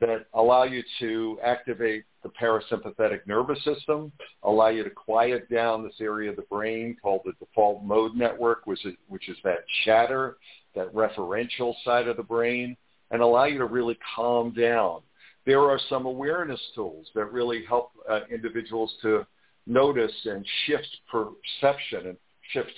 that 0.00 0.26
allow 0.34 0.64
you 0.64 0.82
to 1.00 1.38
activate 1.42 2.04
the 2.22 2.28
parasympathetic 2.28 3.20
nervous 3.26 3.62
system, 3.64 4.10
allow 4.42 4.68
you 4.68 4.82
to 4.82 4.90
quiet 4.90 5.48
down 5.50 5.84
this 5.84 5.94
area 6.00 6.30
of 6.30 6.36
the 6.36 6.42
brain 6.42 6.96
called 7.00 7.20
the 7.24 7.32
default 7.38 7.82
mode 7.82 8.14
network, 8.14 8.66
which 8.66 8.84
is, 8.84 8.94
which 9.08 9.28
is 9.28 9.36
that 9.44 9.58
chatter, 9.84 10.36
that 10.74 10.92
referential 10.92 11.74
side 11.84 12.08
of 12.08 12.16
the 12.16 12.22
brain, 12.22 12.76
and 13.10 13.22
allow 13.22 13.44
you 13.44 13.58
to 13.58 13.66
really 13.66 13.96
calm 14.14 14.52
down. 14.52 15.00
There 15.46 15.60
are 15.60 15.78
some 15.88 16.06
awareness 16.06 16.60
tools 16.74 17.06
that 17.14 17.32
really 17.32 17.64
help 17.66 17.92
uh, 18.10 18.20
individuals 18.30 18.92
to 19.02 19.26
notice 19.66 20.12
and 20.24 20.44
shift 20.66 20.88
perception 21.10 22.08
and 22.08 22.16
shift 22.52 22.72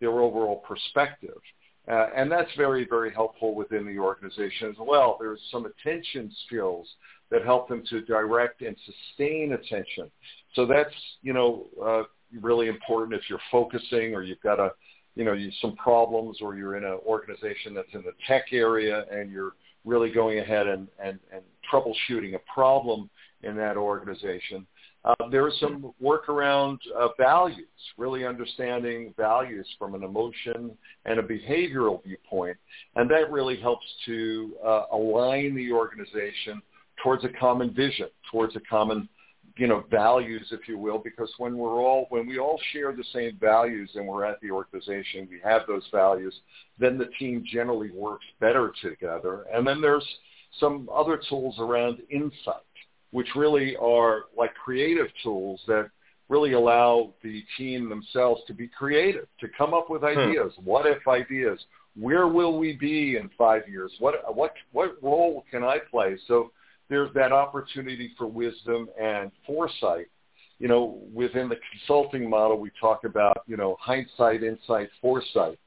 their 0.00 0.20
overall 0.20 0.62
perspective. 0.66 1.38
Uh, 1.90 2.08
and 2.14 2.30
that's 2.30 2.50
very, 2.56 2.86
very 2.88 3.12
helpful 3.12 3.54
within 3.54 3.86
the 3.86 3.98
organization 3.98 4.68
as 4.68 4.76
well. 4.78 5.16
There's 5.18 5.40
some 5.50 5.66
attention 5.66 6.30
skills 6.46 6.86
that 7.30 7.44
help 7.44 7.68
them 7.68 7.82
to 7.90 8.02
direct 8.02 8.62
and 8.62 8.76
sustain 8.84 9.52
attention. 9.52 10.10
So 10.54 10.66
that's, 10.66 10.94
you 11.22 11.32
know, 11.32 11.66
uh, 11.82 12.02
really 12.40 12.68
important 12.68 13.18
if 13.18 13.28
you're 13.28 13.40
focusing 13.50 14.14
or 14.14 14.22
you've 14.22 14.40
got 14.40 14.60
a, 14.60 14.72
you 15.16 15.24
know, 15.24 15.32
you, 15.32 15.50
some 15.60 15.74
problems 15.76 16.38
or 16.40 16.56
you're 16.56 16.76
in 16.76 16.84
an 16.84 16.98
organization 17.06 17.74
that's 17.74 17.92
in 17.92 18.02
the 18.02 18.12
tech 18.26 18.46
area 18.52 19.04
and 19.10 19.30
you're 19.30 19.54
really 19.84 20.10
going 20.12 20.38
ahead 20.38 20.66
and, 20.66 20.86
and, 21.02 21.18
and 21.32 21.42
troubleshooting 21.72 22.34
a 22.34 22.52
problem 22.52 23.08
in 23.42 23.56
that 23.56 23.76
organization. 23.76 24.66
Uh, 25.04 25.14
there 25.30 25.48
is 25.48 25.58
some 25.58 25.92
work 25.98 26.28
around 26.28 26.78
uh, 26.98 27.08
values, 27.18 27.66
really 27.96 28.26
understanding 28.26 29.14
values 29.16 29.66
from 29.78 29.94
an 29.94 30.02
emotion 30.02 30.76
and 31.06 31.18
a 31.18 31.22
behavioral 31.22 32.02
viewpoint, 32.04 32.56
and 32.96 33.10
that 33.10 33.30
really 33.30 33.58
helps 33.58 33.86
to 34.04 34.54
uh, 34.64 34.82
align 34.92 35.54
the 35.54 35.72
organization 35.72 36.60
towards 37.02 37.24
a 37.24 37.30
common 37.40 37.72
vision, 37.72 38.08
towards 38.30 38.54
a 38.56 38.60
common, 38.68 39.08
you 39.56 39.66
know, 39.66 39.84
values, 39.90 40.46
if 40.50 40.68
you 40.68 40.76
will, 40.76 40.98
because 40.98 41.32
when 41.38 41.56
we're 41.56 41.80
all 41.80 42.06
when 42.10 42.26
we 42.26 42.38
all 42.38 42.60
share 42.72 42.92
the 42.92 43.04
same 43.14 43.38
values 43.40 43.90
and 43.94 44.06
we're 44.06 44.24
at 44.24 44.38
the 44.42 44.50
organization, 44.50 45.26
we 45.30 45.40
have 45.42 45.62
those 45.66 45.86
values, 45.90 46.34
then 46.78 46.98
the 46.98 47.08
team 47.18 47.42
generally 47.50 47.90
works 47.90 48.26
better 48.38 48.70
together. 48.82 49.46
And 49.50 49.66
then 49.66 49.80
there's 49.80 50.06
some 50.58 50.90
other 50.94 51.20
tools 51.28 51.56
around 51.58 51.98
insight 52.10 52.64
which 53.10 53.28
really 53.34 53.76
are 53.76 54.24
like 54.36 54.54
creative 54.54 55.08
tools 55.22 55.60
that 55.66 55.90
really 56.28 56.52
allow 56.52 57.12
the 57.22 57.42
team 57.58 57.88
themselves 57.88 58.40
to 58.46 58.54
be 58.54 58.68
creative, 58.68 59.26
to 59.40 59.48
come 59.58 59.74
up 59.74 59.90
with 59.90 60.02
hmm. 60.02 60.18
ideas, 60.18 60.52
hmm. 60.56 60.64
what 60.64 60.86
if 60.86 61.06
ideas, 61.08 61.58
where 61.96 62.28
will 62.28 62.58
we 62.58 62.74
be 62.74 63.16
in 63.16 63.28
five 63.36 63.62
years, 63.68 63.92
what 63.98 64.14
what 64.34 64.54
what 64.72 64.96
role 65.02 65.44
can 65.50 65.64
I 65.64 65.78
play? 65.90 66.16
So 66.26 66.52
there's 66.88 67.12
that 67.14 67.32
opportunity 67.32 68.12
for 68.16 68.26
wisdom 68.26 68.88
and 69.00 69.30
foresight. 69.46 70.06
You 70.58 70.68
know, 70.68 70.98
within 71.12 71.48
the 71.48 71.56
consulting 71.72 72.28
model, 72.28 72.58
we 72.58 72.70
talk 72.80 73.04
about 73.04 73.42
you 73.46 73.56
know 73.56 73.76
hindsight, 73.80 74.42
insight, 74.42 74.88
foresight. 75.00 75.58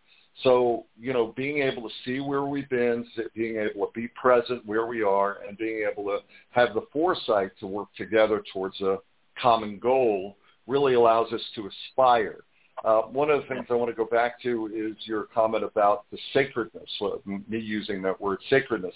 So, 0.42 0.86
you 1.00 1.14
know, 1.14 1.34
being 1.36 1.60
able 1.60 1.88
to 1.88 1.96
see 2.04 2.20
where 2.20 2.44
we've 2.44 2.70
been, 2.70 3.06
being 3.36 3.58
able 3.58 3.86
to 3.86 3.92
be 3.94 4.08
present 4.20 4.66
where 4.66 4.88
we 4.88 5.04
are, 5.04 5.38
and 5.48 5.58
being 5.58 5.88
able 5.90 6.06
to 6.06 6.20
have 6.50 6.74
the 6.74 6.86
foresight 6.92 7.52
to 7.60 7.68
work 7.68 7.90
together 7.96 8.44
towards 8.52 8.82
a 8.82 8.98
common 9.40 9.78
goal 9.78 10.38
really 10.66 10.96
allows 10.96 11.32
us 11.34 11.42
to 11.56 11.70
aspire. 11.70 12.44
Uh, 12.84 13.04
one 13.04 13.30
of 13.30 13.42
the 13.42 13.48
things 13.48 13.66
I 13.70 13.76
want 13.76 13.92
to 13.92 13.96
go 13.96 14.06
back 14.06 14.42
to 14.42 14.70
is 14.74 14.96
your 15.06 15.26
comment 15.34 15.64
about 15.64 16.06
the 16.12 16.18
sacredness, 16.34 16.90
me 17.26 17.60
using 17.60 18.02
that 18.02 18.20
word 18.20 18.40
sacredness. 18.50 18.96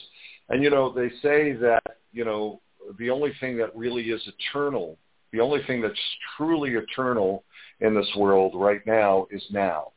And, 0.50 0.64
you 0.64 0.70
know, 0.70 0.92
they 0.92 1.10
say 1.22 1.54
that, 1.54 1.84
you 2.12 2.26
know, 2.26 2.60
the 2.98 3.10
only 3.10 3.32
thing 3.40 3.58
that 3.58 3.76
really 3.76 4.10
is 4.10 4.22
eternal, 4.28 4.98
the 5.32 5.40
only 5.40 5.62
thing 5.68 5.82
that's 5.82 6.00
truly 6.36 6.72
eternal 6.72 7.44
in 7.80 7.94
this 7.94 8.10
world 8.18 8.54
right 8.56 8.86
now 8.88 9.28
is 9.30 9.44
now. 9.52 9.92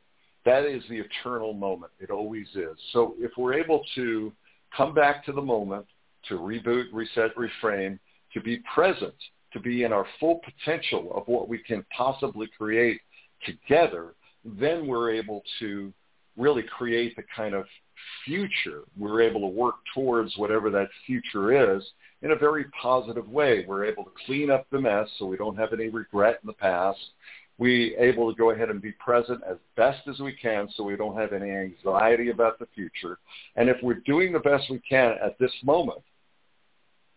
That 0.45 0.65
is 0.65 0.83
the 0.89 0.99
eternal 0.99 1.53
moment. 1.53 1.93
It 2.01 2.11
always 2.11 2.47
is. 2.55 2.77
So 2.93 3.15
if 3.19 3.33
we're 3.37 3.55
able 3.55 3.85
to 3.95 4.33
come 4.77 4.95
back 4.95 5.25
to 5.27 5.33
the 5.33 5.43
moment, 5.43 5.87
to 6.29 6.35
reboot, 6.35 6.85
reset, 6.93 7.35
reframe, 7.37 7.99
to 8.33 8.41
be 8.41 8.63
present, 8.75 9.15
to 9.53 9.61
be 9.61 9.85
in 9.85 9.93
our 9.93 10.07
full 10.19 10.41
potential 10.45 11.13
of 11.15 11.27
what 11.27 11.49
we 11.49 11.59
can 11.59 11.85
possibly 11.97 12.49
create 12.57 13.01
together, 13.45 14.15
then 14.45 14.87
we're 14.87 15.13
able 15.13 15.43
to 15.59 15.93
really 16.37 16.63
create 16.63 17.17
the 17.17 17.25
kind 17.37 17.55
of 17.55 17.65
future. 18.25 18.83
We're 18.97 19.21
able 19.23 19.41
to 19.41 19.47
work 19.47 19.77
towards 19.95 20.37
whatever 20.37 20.71
that 20.71 20.89
future 21.07 21.77
is 21.77 21.83
in 22.23 22.31
a 22.31 22.37
very 22.37 22.67
positive 22.81 23.29
way. 23.29 23.65
We're 23.67 23.85
able 23.85 24.05
to 24.05 24.11
clean 24.27 24.51
up 24.51 24.67
the 24.71 24.81
mess 24.81 25.09
so 25.19 25.27
we 25.27 25.37
don't 25.37 25.57
have 25.57 25.73
any 25.73 25.89
regret 25.89 26.39
in 26.43 26.47
the 26.47 26.55
past 26.55 26.99
we 27.61 27.95
able 27.97 28.33
to 28.33 28.39
go 28.39 28.51
ahead 28.53 28.71
and 28.71 28.81
be 28.81 28.93
present 28.93 29.43
as 29.49 29.59
best 29.77 30.01
as 30.09 30.19
we 30.19 30.33
can 30.33 30.67
so 30.75 30.83
we 30.83 30.97
don't 30.97 31.15
have 31.15 31.35
any 31.35 31.51
anxiety 31.51 32.31
about 32.31 32.59
the 32.59 32.67
future. 32.75 33.19
And 33.55 33.69
if 33.69 33.77
we're 33.83 34.01
doing 34.07 34.33
the 34.33 34.39
best 34.39 34.71
we 34.71 34.81
can 34.81 35.17
at 35.23 35.39
this 35.39 35.53
moment, 35.63 36.01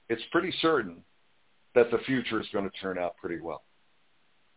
it's 0.10 0.22
pretty 0.34 0.54
certain 0.62 0.98
that 1.76 1.90
the 1.92 2.00
future 2.00 2.42
is 2.42 2.48
going 2.52 2.70
to 2.70 2.78
turn 2.82 3.00
out 3.00 3.16
pretty 3.16 3.42
well. 3.42 3.64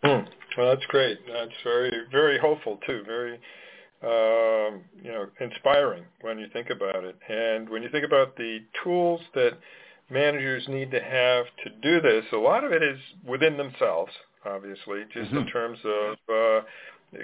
Hmm. 0.02 0.26
Well, 0.58 0.74
that's 0.74 0.84
great. 0.88 1.18
That's 1.32 1.54
very, 1.62 1.92
very 2.10 2.36
hopeful 2.36 2.80
too. 2.84 3.02
Very, 3.06 3.34
um, 4.02 4.82
you 5.00 5.12
know, 5.12 5.26
inspiring 5.40 6.02
when 6.22 6.40
you 6.40 6.48
think 6.52 6.68
about 6.70 7.04
it. 7.04 7.16
And 7.28 7.68
when 7.70 7.84
you 7.84 7.90
think 7.90 8.04
about 8.04 8.36
the 8.36 8.58
tools 8.82 9.20
that 9.34 9.52
managers 10.10 10.66
need 10.66 10.90
to 10.90 11.00
have 11.00 11.46
to 11.62 11.70
do 11.80 12.00
this, 12.00 12.24
a 12.32 12.36
lot 12.36 12.64
of 12.64 12.72
it 12.72 12.82
is 12.82 12.98
within 13.24 13.56
themselves 13.56 14.10
obviously, 14.46 15.02
just 15.12 15.30
mm-hmm. 15.30 15.38
in 15.38 15.46
terms 15.48 15.78
of 15.84 16.16
uh, 16.32 16.60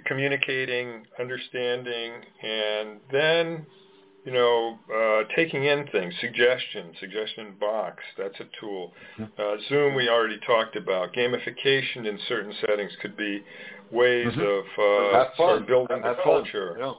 communicating, 0.07 1.07
understanding, 1.19 2.13
and 2.43 3.01
then 3.11 3.67
you 4.25 4.33
know, 4.33 4.79
uh, 4.95 5.23
taking 5.35 5.65
in 5.65 5.87
things, 5.89 6.15
suggestion, 6.21 6.93
suggestion 7.01 7.55
box, 7.59 8.03
that's 8.17 8.39
a 8.39 8.45
tool. 8.61 8.93
Uh, 9.19 9.57
Zoom 9.69 9.95
we 9.97 10.09
already 10.09 10.39
talked 10.47 10.77
about. 10.77 11.13
Gamification 11.13 12.07
in 12.07 12.19
certain 12.29 12.53
settings 12.61 12.93
could 13.01 13.17
be 13.17 13.43
ways 13.91 14.29
mm-hmm. 14.29 14.41
of 14.41 15.15
uh, 15.15 15.37
sort 15.37 15.63
of 15.63 15.67
building 15.67 16.03
have 16.03 16.17
the 16.17 16.23
culture. 16.23 16.77
Yeah. 16.79 16.93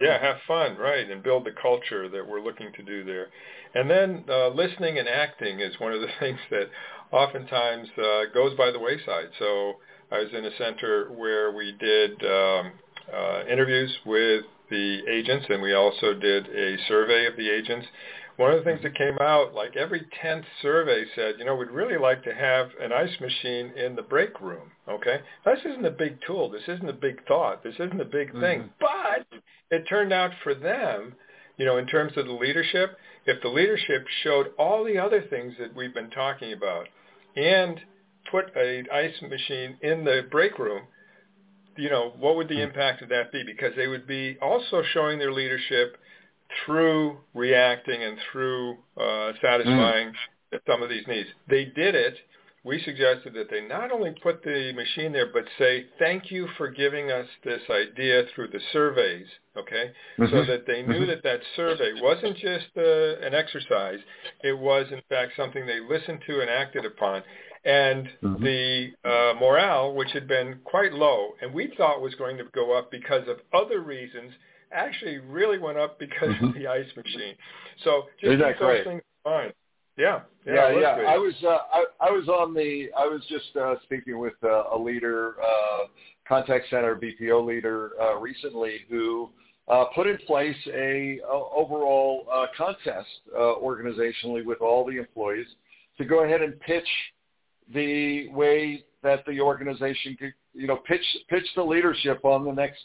yeah, 0.00 0.20
have 0.20 0.36
fun, 0.48 0.76
right, 0.76 1.08
and 1.08 1.22
build 1.22 1.46
the 1.46 1.54
culture 1.62 2.08
that 2.08 2.26
we're 2.26 2.40
looking 2.40 2.72
to 2.76 2.82
do 2.82 3.04
there. 3.04 3.28
And 3.74 3.88
then 3.88 4.24
uh, 4.28 4.48
listening 4.48 4.98
and 4.98 5.08
acting 5.08 5.60
is 5.60 5.78
one 5.78 5.92
of 5.92 6.00
the 6.00 6.08
things 6.20 6.40
that 6.50 6.68
oftentimes 7.12 7.88
uh, 7.98 8.20
goes 8.34 8.56
by 8.56 8.70
the 8.70 8.78
wayside. 8.78 9.28
So 9.38 9.74
I 10.10 10.18
was 10.18 10.28
in 10.32 10.44
a 10.44 10.56
center 10.56 11.10
where 11.12 11.52
we 11.52 11.72
did 11.78 12.12
um, 12.24 12.72
uh, 13.12 13.44
interviews 13.50 13.92
with 14.04 14.44
the 14.70 15.00
agents, 15.08 15.46
and 15.48 15.62
we 15.62 15.74
also 15.74 16.14
did 16.14 16.48
a 16.48 16.76
survey 16.88 17.26
of 17.26 17.36
the 17.36 17.48
agents. 17.48 17.86
One 18.36 18.52
of 18.52 18.58
the 18.58 18.64
things 18.64 18.82
that 18.82 18.94
came 18.94 19.16
out, 19.20 19.54
like 19.54 19.76
every 19.76 20.06
10th 20.22 20.44
survey 20.60 21.04
said, 21.14 21.36
you 21.38 21.46
know, 21.46 21.56
we'd 21.56 21.70
really 21.70 21.96
like 21.96 22.22
to 22.24 22.34
have 22.34 22.68
an 22.80 22.92
ice 22.92 23.18
machine 23.20 23.72
in 23.76 23.96
the 23.96 24.02
break 24.02 24.40
room, 24.42 24.70
okay? 24.86 25.20
This 25.44 25.60
isn't 25.64 25.86
a 25.86 25.90
big 25.90 26.18
tool. 26.26 26.50
This 26.50 26.68
isn't 26.68 26.88
a 26.88 26.92
big 26.92 27.26
thought. 27.26 27.62
This 27.62 27.74
isn't 27.74 28.00
a 28.00 28.04
big 28.04 28.32
thing. 28.32 28.60
Mm-hmm. 28.60 28.68
But 28.78 29.40
it 29.70 29.84
turned 29.88 30.12
out 30.12 30.32
for 30.44 30.54
them, 30.54 31.14
you 31.56 31.64
know, 31.64 31.78
in 31.78 31.86
terms 31.86 32.12
of 32.16 32.26
the 32.26 32.32
leadership, 32.32 32.96
if 33.24 33.40
the 33.42 33.48
leadership 33.48 34.06
showed 34.22 34.48
all 34.58 34.84
the 34.84 34.98
other 34.98 35.22
things 35.22 35.54
that 35.58 35.74
we've 35.74 35.94
been 35.94 36.10
talking 36.10 36.52
about, 36.52 36.86
and 37.36 37.80
put 38.30 38.54
an 38.56 38.86
ice 38.92 39.14
machine 39.22 39.76
in 39.82 40.04
the 40.04 40.22
break 40.30 40.58
room, 40.58 40.82
you 41.76 41.90
know, 41.90 42.12
what 42.18 42.36
would 42.36 42.48
the 42.48 42.60
impact 42.62 43.02
of 43.02 43.08
that 43.10 43.32
be? 43.32 43.42
Because 43.44 43.72
they 43.76 43.86
would 43.86 44.06
be 44.06 44.36
also 44.40 44.82
showing 44.92 45.18
their 45.18 45.32
leadership 45.32 45.96
through 46.64 47.18
reacting 47.34 48.02
and 48.02 48.16
through 48.30 48.76
uh, 48.96 49.32
satisfying 49.42 50.12
mm. 50.52 50.60
some 50.66 50.82
of 50.82 50.88
these 50.88 51.06
needs. 51.06 51.28
They 51.48 51.64
did 51.64 51.94
it. 51.94 52.14
We 52.66 52.82
suggested 52.82 53.32
that 53.34 53.48
they 53.48 53.60
not 53.60 53.92
only 53.92 54.12
put 54.20 54.42
the 54.42 54.72
machine 54.74 55.12
there, 55.12 55.30
but 55.32 55.44
say, 55.56 55.86
thank 56.00 56.32
you 56.32 56.48
for 56.56 56.68
giving 56.68 57.12
us 57.12 57.28
this 57.44 57.60
idea 57.70 58.24
through 58.34 58.48
the 58.48 58.58
surveys, 58.72 59.28
okay? 59.56 59.92
Mm-hmm. 60.18 60.34
So 60.34 60.44
that 60.46 60.66
they 60.66 60.82
knew 60.82 61.02
mm-hmm. 61.02 61.06
that 61.06 61.22
that 61.22 61.40
survey 61.54 61.92
wasn't 62.02 62.36
just 62.36 62.66
uh, 62.76 63.24
an 63.24 63.34
exercise. 63.34 64.00
It 64.42 64.58
was, 64.58 64.86
in 64.90 65.00
fact, 65.08 65.34
something 65.36 65.64
they 65.64 65.78
listened 65.78 66.18
to 66.26 66.40
and 66.40 66.50
acted 66.50 66.84
upon 66.84 67.22
and 67.64 68.08
mm-hmm. 68.20 68.42
the 68.42 68.88
uh, 69.04 69.34
morale, 69.38 69.94
which 69.94 70.10
had 70.12 70.26
been 70.26 70.58
quite 70.64 70.92
low, 70.92 71.34
and 71.40 71.54
we 71.54 71.72
thought 71.76 72.00
was 72.00 72.16
going 72.16 72.36
to 72.38 72.44
go 72.52 72.76
up 72.76 72.90
because 72.90 73.28
of 73.28 73.36
other 73.54 73.80
reasons, 73.80 74.32
actually 74.72 75.18
really 75.18 75.58
went 75.58 75.78
up 75.78 76.00
because 76.00 76.30
mm-hmm. 76.30 76.46
of 76.46 76.54
the 76.54 76.66
ice 76.66 76.86
machine. 76.96 77.34
So 77.84 78.06
just 78.20 78.32
keep 78.32 78.58
those 78.58 78.84
things 78.84 79.02
in 79.24 79.30
mind. 79.30 79.52
Yeah, 79.96 80.20
yeah, 80.46 80.70
yeah. 80.70 81.00
yeah. 81.00 81.08
I 81.08 81.16
was 81.16 81.34
uh, 81.42 81.58
I, 81.72 81.84
I 82.00 82.10
was 82.10 82.28
on 82.28 82.54
the 82.54 82.88
I 82.96 83.06
was 83.06 83.22
just 83.28 83.56
uh, 83.56 83.76
speaking 83.84 84.18
with 84.18 84.34
uh, 84.44 84.74
a 84.74 84.78
leader, 84.78 85.36
uh, 85.42 85.86
contact 86.28 86.66
center 86.70 86.96
BPO 86.96 87.46
leader 87.46 87.92
uh, 88.00 88.16
recently 88.16 88.80
who 88.90 89.30
uh, 89.68 89.84
put 89.94 90.06
in 90.06 90.18
place 90.26 90.56
a, 90.72 91.18
a 91.18 91.42
overall 91.56 92.26
uh, 92.32 92.46
contest 92.56 93.08
uh, 93.34 93.54
organizationally 93.62 94.44
with 94.44 94.60
all 94.60 94.84
the 94.84 94.96
employees 94.96 95.46
to 95.98 96.04
go 96.04 96.24
ahead 96.24 96.42
and 96.42 96.58
pitch 96.60 96.88
the 97.72 98.28
way 98.28 98.84
that 99.02 99.24
the 99.26 99.40
organization 99.40 100.16
could, 100.18 100.34
you 100.54 100.66
know, 100.66 100.76
pitch 100.76 101.04
pitch 101.28 101.46
the 101.56 101.62
leadership 101.62 102.24
on 102.24 102.44
the 102.44 102.52
next, 102.52 102.80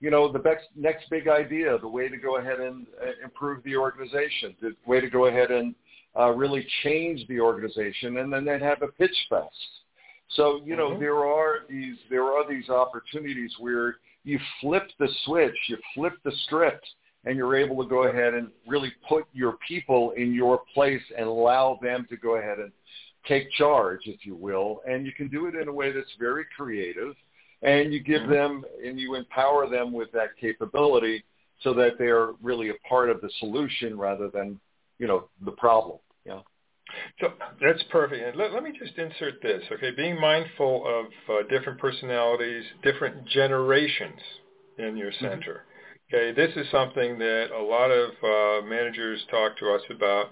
you 0.00 0.10
know, 0.10 0.30
the 0.30 0.38
next 0.38 0.66
next 0.76 1.10
big 1.10 1.26
idea, 1.26 1.78
the 1.78 1.88
way 1.88 2.08
to 2.08 2.16
go 2.16 2.36
ahead 2.36 2.60
and 2.60 2.86
uh, 3.02 3.24
improve 3.24 3.62
the 3.64 3.76
organization, 3.76 4.54
the 4.60 4.74
way 4.86 5.00
to 5.00 5.10
go 5.10 5.26
ahead 5.26 5.50
and 5.50 5.74
uh, 5.74 5.76
really 6.16 6.66
change 6.82 7.26
the 7.28 7.40
organization, 7.40 8.18
and 8.18 8.32
then 8.32 8.44
they'd 8.44 8.62
have 8.62 8.82
a 8.82 8.88
pitch 8.88 9.16
fest. 9.28 9.48
So 10.30 10.60
you 10.64 10.76
know, 10.76 10.90
mm-hmm. 10.90 11.00
there 11.00 11.24
are 11.24 11.60
these 11.68 11.96
there 12.08 12.24
are 12.24 12.48
these 12.48 12.68
opportunities 12.68 13.52
where 13.58 13.96
you 14.24 14.38
flip 14.60 14.88
the 14.98 15.08
switch, 15.24 15.56
you 15.68 15.78
flip 15.94 16.12
the 16.24 16.32
script, 16.44 16.86
and 17.24 17.36
you're 17.36 17.56
able 17.56 17.82
to 17.82 17.88
go 17.88 18.04
ahead 18.04 18.34
and 18.34 18.48
really 18.66 18.92
put 19.08 19.24
your 19.32 19.56
people 19.66 20.12
in 20.12 20.34
your 20.34 20.60
place 20.74 21.02
and 21.16 21.26
allow 21.26 21.78
them 21.82 22.06
to 22.10 22.16
go 22.16 22.36
ahead 22.36 22.58
and 22.58 22.70
take 23.26 23.50
charge, 23.52 24.00
if 24.04 24.24
you 24.24 24.34
will. 24.34 24.82
And 24.88 25.06
you 25.06 25.12
can 25.12 25.28
do 25.28 25.46
it 25.46 25.54
in 25.54 25.68
a 25.68 25.72
way 25.72 25.92
that's 25.92 26.14
very 26.18 26.44
creative 26.56 27.14
and 27.62 27.92
you 27.92 28.00
give 28.00 28.22
mm-hmm. 28.22 28.32
them 28.32 28.64
and 28.84 28.98
you 28.98 29.14
empower 29.14 29.68
them 29.68 29.92
with 29.92 30.10
that 30.12 30.36
capability 30.40 31.24
so 31.62 31.74
that 31.74 31.98
they're 31.98 32.30
really 32.42 32.70
a 32.70 32.88
part 32.88 33.10
of 33.10 33.20
the 33.20 33.30
solution 33.38 33.98
rather 33.98 34.28
than, 34.28 34.58
you 35.00 35.08
know, 35.08 35.28
the 35.44 35.52
problem. 35.52 35.98
Yeah. 36.24 36.40
So 37.20 37.32
that's 37.60 37.82
perfect. 37.90 38.22
And 38.22 38.36
let, 38.36 38.52
let 38.52 38.62
me 38.62 38.72
just 38.78 38.96
insert 38.98 39.40
this, 39.42 39.62
okay? 39.72 39.90
Being 39.96 40.20
mindful 40.20 40.84
of 40.86 41.06
uh, 41.28 41.48
different 41.48 41.80
personalities, 41.80 42.64
different 42.82 43.26
generations 43.26 44.20
in 44.78 44.96
your 44.96 45.10
mm-hmm. 45.10 45.24
center. 45.24 45.52
Mm-hmm. 45.52 45.66
Okay, 46.12 46.32
this 46.32 46.50
is 46.56 46.70
something 46.72 47.18
that 47.18 47.46
a 47.56 47.62
lot 47.62 47.90
of 47.90 48.10
uh, 48.22 48.66
managers 48.66 49.24
talk 49.30 49.56
to 49.58 49.70
us 49.70 49.82
about, 49.90 50.26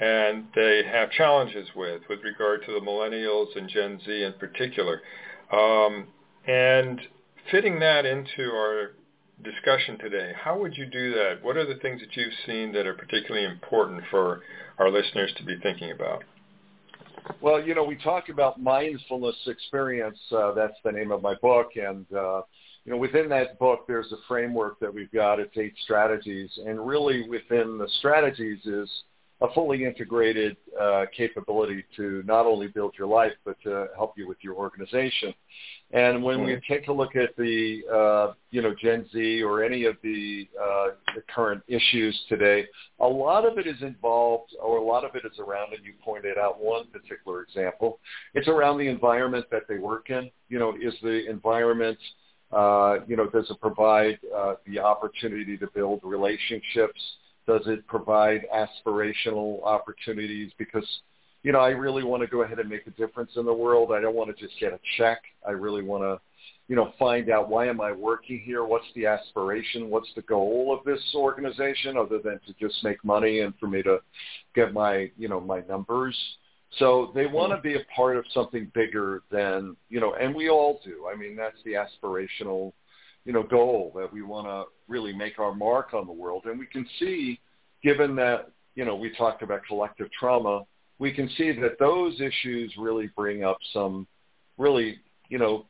and 0.00 0.46
they 0.56 0.82
have 0.90 1.10
challenges 1.12 1.68
with, 1.76 2.02
with 2.10 2.18
regard 2.24 2.64
to 2.66 2.72
the 2.72 2.80
millennials 2.80 3.56
and 3.56 3.68
Gen 3.68 4.00
Z 4.04 4.24
in 4.24 4.32
particular. 4.34 5.02
Um, 5.52 6.08
and 6.48 7.00
fitting 7.52 7.78
that 7.78 8.06
into 8.06 8.50
our 8.50 8.92
discussion 9.42 9.98
today, 9.98 10.32
how 10.36 10.58
would 10.58 10.76
you 10.76 10.86
do 10.86 11.12
that? 11.14 11.42
What 11.42 11.56
are 11.56 11.66
the 11.66 11.80
things 11.80 12.00
that 12.00 12.16
you've 12.16 12.32
seen 12.46 12.72
that 12.72 12.86
are 12.86 12.94
particularly 12.94 13.46
important 13.46 14.02
for 14.10 14.42
our 14.78 14.90
listeners 14.90 15.32
to 15.36 15.44
be 15.44 15.58
thinking 15.62 15.92
about? 15.92 16.24
Well, 17.40 17.62
you 17.62 17.74
know, 17.74 17.84
we 17.84 17.96
talk 17.96 18.28
about 18.28 18.60
mindfulness 18.60 19.36
experience. 19.46 20.18
Uh, 20.30 20.52
that's 20.52 20.76
the 20.84 20.92
name 20.92 21.10
of 21.10 21.22
my 21.22 21.34
book, 21.42 21.70
and 21.76 22.06
uh, 22.12 22.42
you 22.84 22.92
know, 22.92 22.98
within 22.98 23.28
that 23.28 23.58
book, 23.58 23.84
there's 23.86 24.10
a 24.12 24.16
framework 24.26 24.80
that 24.80 24.92
we've 24.92 25.12
got. 25.12 25.38
It's 25.38 25.56
eight 25.56 25.74
strategies, 25.84 26.50
and 26.66 26.84
really 26.84 27.28
within 27.28 27.78
the 27.78 27.88
strategies 27.98 28.64
is 28.64 28.90
a 29.42 29.52
fully 29.54 29.84
integrated 29.84 30.56
uh, 30.78 31.06
capability 31.16 31.84
to 31.96 32.22
not 32.26 32.44
only 32.44 32.68
build 32.68 32.94
your 32.98 33.06
life, 33.06 33.32
but 33.44 33.56
to 33.62 33.86
help 33.96 34.12
you 34.16 34.28
with 34.28 34.36
your 34.42 34.54
organization. 34.54 35.32
And 35.92 36.22
when 36.22 36.44
we 36.44 36.60
take 36.68 36.86
a 36.88 36.92
look 36.92 37.16
at 37.16 37.34
the, 37.36 37.82
uh, 37.92 38.34
you 38.50 38.62
know, 38.62 38.74
Gen 38.80 39.08
Z 39.12 39.42
or 39.42 39.64
any 39.64 39.86
of 39.86 39.96
the, 40.02 40.48
uh, 40.60 40.88
the 41.16 41.22
current 41.34 41.62
issues 41.66 42.18
today, 42.28 42.66
a 43.00 43.06
lot 43.06 43.44
of 43.44 43.58
it 43.58 43.66
is 43.66 43.80
involved, 43.80 44.54
or 44.62 44.78
a 44.78 44.84
lot 44.84 45.04
of 45.04 45.16
it 45.16 45.24
is 45.24 45.38
around, 45.40 45.72
and 45.72 45.84
you 45.84 45.94
pointed 46.04 46.38
out 46.38 46.62
one 46.62 46.86
particular 46.88 47.42
example. 47.42 47.98
It's 48.34 48.46
around 48.46 48.78
the 48.78 48.88
environment 48.88 49.46
that 49.50 49.62
they 49.68 49.78
work 49.78 50.10
in. 50.10 50.30
You 50.48 50.58
know, 50.60 50.74
is 50.80 50.94
the 51.02 51.28
environment, 51.28 51.98
uh, 52.52 52.98
you 53.08 53.16
know, 53.16 53.28
does 53.28 53.50
it 53.50 53.60
provide 53.60 54.18
uh, 54.36 54.54
the 54.66 54.78
opportunity 54.78 55.56
to 55.56 55.66
build 55.74 56.00
relationships? 56.04 57.00
Does 57.46 57.62
it 57.66 57.86
provide 57.86 58.42
aspirational 58.54 59.62
opportunities? 59.64 60.52
Because 60.58 60.86
you 61.42 61.52
know, 61.52 61.60
I 61.60 61.70
really 61.70 62.04
want 62.04 62.22
to 62.22 62.26
go 62.26 62.42
ahead 62.42 62.58
and 62.58 62.68
make 62.68 62.86
a 62.86 62.90
difference 62.90 63.32
in 63.36 63.46
the 63.46 63.52
world. 63.52 63.92
I 63.92 64.00
don't 64.00 64.14
want 64.14 64.34
to 64.34 64.42
just 64.42 64.58
get 64.60 64.72
a 64.72 64.80
check. 64.98 65.22
I 65.46 65.52
really 65.52 65.82
want 65.82 66.02
to, 66.02 66.20
you 66.68 66.76
know, 66.76 66.92
find 66.98 67.30
out 67.30 67.48
why 67.48 67.66
am 67.66 67.80
I 67.80 67.92
working 67.92 68.40
here? 68.44 68.64
What's 68.64 68.86
the 68.94 69.06
aspiration? 69.06 69.88
What's 69.88 70.10
the 70.14 70.22
goal 70.22 70.76
of 70.76 70.84
this 70.84 71.00
organization 71.14 71.96
other 71.96 72.18
than 72.18 72.40
to 72.46 72.54
just 72.60 72.84
make 72.84 73.02
money 73.04 73.40
and 73.40 73.54
for 73.58 73.68
me 73.68 73.82
to 73.82 74.00
get 74.54 74.74
my, 74.74 75.10
you 75.16 75.28
know, 75.28 75.40
my 75.40 75.62
numbers? 75.68 76.16
So 76.78 77.10
they 77.14 77.26
want 77.26 77.52
to 77.52 77.60
be 77.60 77.74
a 77.74 77.84
part 77.96 78.16
of 78.16 78.24
something 78.32 78.70
bigger 78.74 79.22
than, 79.30 79.76
you 79.88 79.98
know, 79.98 80.14
and 80.14 80.34
we 80.34 80.50
all 80.50 80.80
do. 80.84 81.08
I 81.12 81.16
mean, 81.16 81.36
that's 81.36 81.56
the 81.64 81.72
aspirational, 81.72 82.72
you 83.24 83.32
know, 83.32 83.42
goal 83.42 83.92
that 83.96 84.12
we 84.12 84.22
want 84.22 84.46
to 84.46 84.64
really 84.88 85.12
make 85.12 85.38
our 85.38 85.54
mark 85.54 85.94
on 85.94 86.06
the 86.06 86.12
world. 86.12 86.44
And 86.46 86.58
we 86.58 86.66
can 86.66 86.86
see, 86.98 87.40
given 87.82 88.16
that, 88.16 88.50
you 88.74 88.84
know, 88.84 88.96
we 88.96 89.14
talked 89.14 89.42
about 89.42 89.60
collective 89.66 90.08
trauma, 90.18 90.64
we 90.98 91.12
can 91.12 91.28
see 91.36 91.52
that 91.52 91.78
those 91.78 92.20
issues 92.20 92.74
really 92.78 93.08
bring 93.16 93.44
up 93.44 93.58
some 93.72 94.06
really, 94.58 94.98
you 95.28 95.38
know, 95.38 95.66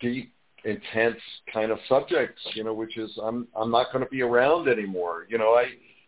deep, 0.00 0.32
intense 0.64 1.20
kind 1.52 1.70
of 1.70 1.78
subjects, 1.88 2.40
you 2.54 2.64
know, 2.64 2.72
which 2.72 2.96
is 2.96 3.10
I'm 3.22 3.46
I'm 3.54 3.70
not 3.70 3.92
going 3.92 4.04
to 4.04 4.10
be 4.10 4.22
around 4.22 4.68
anymore. 4.68 5.26
You 5.28 5.38
know, 5.38 5.50
I 5.50 5.66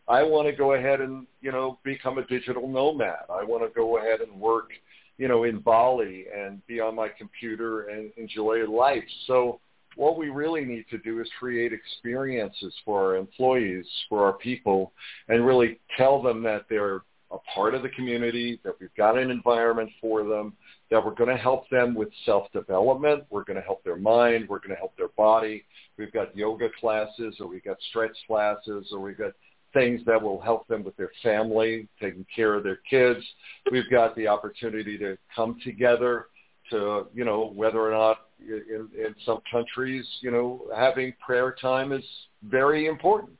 I 0.08 0.22
want 0.22 0.48
to 0.48 0.54
go 0.54 0.74
ahead 0.74 1.00
and, 1.00 1.26
you 1.40 1.52
know, 1.52 1.78
become 1.84 2.18
a 2.18 2.26
digital 2.26 2.68
nomad. 2.68 3.26
I 3.28 3.44
want 3.44 3.62
to 3.64 3.74
go 3.74 3.98
ahead 3.98 4.20
and 4.20 4.40
work, 4.40 4.70
you 5.18 5.28
know, 5.28 5.44
in 5.44 5.58
Bali 5.58 6.26
and 6.34 6.64
be 6.66 6.80
on 6.80 6.94
my 6.94 7.08
computer 7.08 7.88
and 7.88 8.10
enjoy 8.16 8.64
life. 8.66 9.04
So 9.26 9.60
what 9.96 10.16
we 10.16 10.28
really 10.28 10.64
need 10.64 10.84
to 10.90 10.98
do 10.98 11.20
is 11.20 11.28
create 11.38 11.72
experiences 11.72 12.72
for 12.84 13.00
our 13.02 13.16
employees, 13.16 13.86
for 14.08 14.24
our 14.24 14.34
people, 14.34 14.92
and 15.28 15.44
really 15.44 15.80
tell 15.96 16.22
them 16.22 16.42
that 16.44 16.66
they're 16.68 17.00
a 17.32 17.38
part 17.54 17.74
of 17.74 17.82
the 17.82 17.88
community, 17.88 18.60
that 18.62 18.74
we've 18.80 18.94
got 18.96 19.18
an 19.18 19.30
environment 19.30 19.90
for 20.00 20.22
them, 20.22 20.52
that 20.90 21.04
we're 21.04 21.14
going 21.14 21.30
to 21.30 21.36
help 21.36 21.68
them 21.70 21.94
with 21.94 22.08
self-development. 22.24 23.24
We're 23.30 23.42
going 23.42 23.56
to 23.56 23.62
help 23.62 23.82
their 23.82 23.96
mind. 23.96 24.48
We're 24.48 24.60
going 24.60 24.70
to 24.70 24.76
help 24.76 24.96
their 24.96 25.08
body. 25.16 25.64
We've 25.98 26.12
got 26.12 26.36
yoga 26.36 26.68
classes 26.78 27.36
or 27.40 27.48
we've 27.48 27.64
got 27.64 27.78
stretch 27.90 28.16
classes 28.28 28.88
or 28.92 29.00
we've 29.00 29.18
got 29.18 29.32
things 29.74 30.00
that 30.06 30.22
will 30.22 30.40
help 30.40 30.68
them 30.68 30.84
with 30.84 30.96
their 30.96 31.10
family, 31.22 31.88
taking 32.00 32.24
care 32.34 32.54
of 32.54 32.62
their 32.62 32.78
kids. 32.88 33.24
We've 33.72 33.90
got 33.90 34.14
the 34.14 34.28
opportunity 34.28 34.96
to 34.98 35.18
come 35.34 35.58
together 35.64 36.26
to, 36.70 37.06
you 37.14 37.24
know, 37.24 37.52
whether 37.54 37.80
or 37.80 37.90
not 37.90 38.18
in, 38.40 38.88
in 38.96 39.14
some 39.24 39.38
countries, 39.50 40.06
you 40.20 40.30
know, 40.30 40.62
having 40.74 41.14
prayer 41.24 41.54
time 41.60 41.92
is 41.92 42.04
very 42.44 42.86
important. 42.86 43.38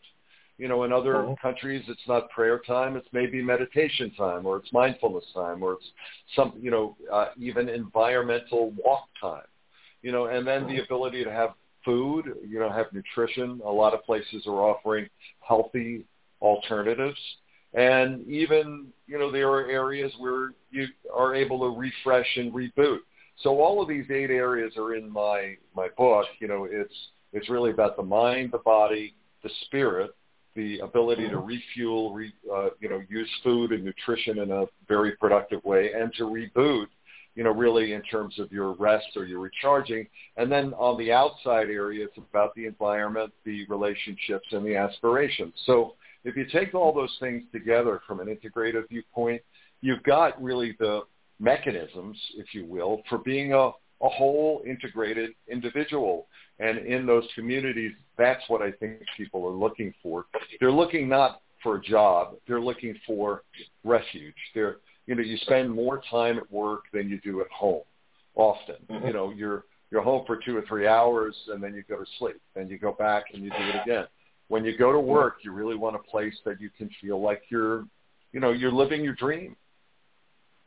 You 0.59 0.69
know, 0.69 0.85
in 0.85 0.93
other 0.93 1.25
uh-huh. 1.25 1.35
countries, 1.41 1.85
it's 1.87 2.09
not 2.09 2.31
prayer 2.31 2.61
time; 2.67 2.97
it's 2.97 3.09
maybe 3.12 3.43
meditation 3.43 4.11
time, 4.17 4.47
or 4.47 4.57
it's 4.57 4.73
mindfulness 4.73 5.25
time, 5.35 5.62
or 5.62 5.75
it's 5.75 5.85
some, 6.35 6.55
you 6.59 6.71
know, 6.71 6.97
uh, 7.12 7.27
even 7.39 7.69
environmental 7.69 8.73
walk 8.83 9.07
time. 9.21 9.45
You 10.01 10.12
know, 10.12 10.27
and 10.27 10.47
then 10.47 10.67
the 10.67 10.79
ability 10.83 11.25
to 11.25 11.31
have 11.31 11.51
food, 11.85 12.25
you 12.47 12.59
know, 12.59 12.71
have 12.71 12.87
nutrition. 12.93 13.61
A 13.65 13.71
lot 13.71 13.93
of 13.93 14.03
places 14.05 14.47
are 14.47 14.62
offering 14.62 15.09
healthy 15.41 16.05
alternatives. 16.41 17.19
And 17.75 18.27
even, 18.27 18.87
you 19.07 19.19
know, 19.19 19.31
there 19.31 19.51
are 19.51 19.69
areas 19.69 20.12
where 20.19 20.53
you 20.71 20.87
are 21.15 21.35
able 21.35 21.59
to 21.61 21.79
refresh 21.79 22.27
and 22.37 22.53
reboot. 22.53 22.99
So 23.42 23.61
all 23.61 23.83
of 23.83 23.88
these 23.88 24.07
eight 24.11 24.31
areas 24.31 24.72
are 24.77 24.94
in 24.94 25.11
my, 25.11 25.57
my 25.75 25.88
book. 25.96 26.27
You 26.40 26.49
know, 26.49 26.66
it's, 26.70 26.94
it's 27.33 27.51
really 27.51 27.70
about 27.70 27.96
the 27.96 28.03
mind, 28.03 28.53
the 28.53 28.59
body, 28.59 29.14
the 29.42 29.51
spirit, 29.66 30.11
the 30.55 30.79
ability 30.79 31.29
to 31.29 31.37
refuel, 31.37 32.14
re, 32.14 32.33
uh, 32.53 32.70
you 32.81 32.88
know, 32.88 33.03
use 33.11 33.29
food 33.44 33.72
and 33.72 33.85
nutrition 33.85 34.38
in 34.38 34.51
a 34.51 34.64
very 34.88 35.12
productive 35.16 35.62
way, 35.64 35.92
and 35.92 36.12
to 36.14 36.22
reboot, 36.22 36.87
you 37.35 37.44
know, 37.44 37.51
really 37.51 37.92
in 37.92 38.01
terms 38.03 38.38
of 38.38 38.51
your 38.51 38.72
rest 38.72 39.09
or 39.16 39.27
your 39.27 39.40
recharging. 39.40 40.07
And 40.38 40.51
then 40.51 40.72
on 40.75 40.96
the 40.96 41.12
outside 41.12 41.68
area, 41.68 42.07
it's 42.07 42.16
about 42.16 42.55
the 42.55 42.64
environment, 42.64 43.35
the 43.44 43.66
relationships, 43.66 44.46
and 44.53 44.64
the 44.64 44.77
aspirations. 44.77 45.53
So 45.66 45.96
if 46.25 46.37
you 46.37 46.46
take 46.46 46.75
all 46.75 46.94
those 46.94 47.14
things 47.20 47.42
together 47.53 48.01
from 48.07 48.20
an 48.20 48.29
integrative 48.29 48.88
viewpoint, 48.88 49.42
you've 49.83 50.03
got 50.05 50.42
really 50.42 50.75
the 50.79 51.03
mechanisms, 51.38 52.16
if 52.37 52.55
you 52.55 52.64
will, 52.64 53.03
for 53.09 53.18
being 53.18 53.53
a, 53.53 53.70
a 54.03 54.09
whole 54.09 54.62
integrated 54.66 55.31
individual. 55.49 56.27
And 56.59 56.79
in 56.79 57.07
those 57.07 57.25
communities, 57.35 57.92
that's 58.16 58.42
what 58.49 58.62
I 58.62 58.72
think 58.72 59.01
people 59.16 59.46
are 59.46 59.53
looking 59.53 59.92
for. 60.03 60.27
They're 60.61 60.72
looking 60.72 61.09
not 61.09 61.42
for 61.62 61.77
a 61.77 61.83
job. 61.83 62.37
They're 62.46 62.61
looking 62.61 62.94
for 63.07 63.42
refuge. 63.85 64.35
They're, 64.55 64.77
you 65.07 65.14
know, 65.14 65.22
you 65.22 65.37
spend 65.38 65.70
more 65.70 66.01
time 66.11 66.38
at 66.38 66.51
work 66.51 66.85
than 66.92 67.09
you 67.09 67.20
do 67.20 67.40
at 67.40 67.49
home 67.49 67.83
often. 68.35 68.77
Mm-hmm. 68.90 69.07
You 69.07 69.12
know, 69.12 69.31
you're, 69.31 69.64
you're 69.90 70.03
home 70.03 70.25
for 70.27 70.38
two 70.44 70.57
or 70.57 70.62
three 70.66 70.87
hours 70.87 71.37
and 71.49 71.62
then 71.62 71.75
you 71.75 71.83
go 71.88 71.99
to 71.99 72.07
sleep. 72.18 72.40
and 72.55 72.70
you 72.70 72.79
go 72.79 72.92
back 72.92 73.25
and 73.33 73.44
you 73.44 73.51
do 73.51 73.57
it 73.59 73.83
again. 73.83 74.07
When 74.49 74.64
you 74.64 74.77
go 74.77 74.92
to 74.92 75.01
work, 75.01 75.38
you 75.42 75.53
really 75.53 75.77
want 75.77 75.96
a 75.96 75.99
place 75.99 76.35
that 76.44 76.61
you 76.61 76.70
can 76.70 76.88
feel 77.01 77.20
like 77.20 77.42
you're, 77.51 77.85
you 78.33 78.40
know, 78.40 78.53
you're 78.53 78.72
living 78.72 79.03
your 79.03 79.14
dream. 79.14 79.57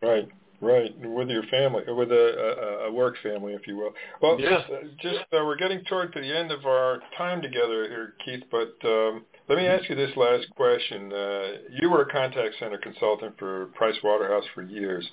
Right. 0.02 0.28
Right, 0.62 0.94
with 1.00 1.30
your 1.30 1.44
family, 1.44 1.84
with 1.88 2.12
a, 2.12 2.84
a, 2.84 2.88
a 2.88 2.92
work 2.92 3.16
family, 3.24 3.54
if 3.54 3.66
you 3.66 3.78
will. 3.78 3.94
Well, 4.22 4.38
yeah. 4.40 4.58
Uh, 4.58 4.88
just 5.02 5.20
uh, 5.32 5.46
we're 5.46 5.56
getting 5.56 5.86
toward 5.86 6.14
the 6.14 6.38
end 6.38 6.52
of 6.52 6.66
our 6.66 7.00
time 7.18 7.42
together 7.42 7.88
here, 7.88 8.14
Keith. 8.26 8.44
But 8.52 8.76
um, 8.84 9.26
let 9.48 9.58
me 9.58 9.68
ask 9.68 9.90
you 9.90 9.96
this 9.96 10.12
last 10.18 10.48
question. 10.58 11.14
Uh, 11.14 11.48
you 11.80 11.90
were 11.90 12.02
a 12.02 12.12
contact 12.12 12.56
center 12.60 12.78
consultant 12.78 13.36
for 13.40 13.68
Price 13.68 13.96
Waterhouse 14.04 14.44
for 14.54 14.62
years. 14.62 15.10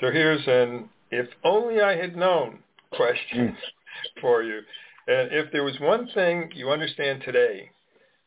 So 0.00 0.10
here's 0.10 0.44
an 0.48 0.88
"if 1.12 1.28
only 1.44 1.80
I 1.80 1.96
had 1.96 2.16
known" 2.16 2.58
question 2.90 3.48
hmm. 3.50 4.20
for 4.20 4.42
you. 4.42 4.62
And 5.06 5.30
if 5.32 5.52
there 5.52 5.64
was 5.64 5.78
one 5.80 6.08
thing 6.12 6.50
you 6.54 6.70
understand 6.70 7.22
today 7.24 7.70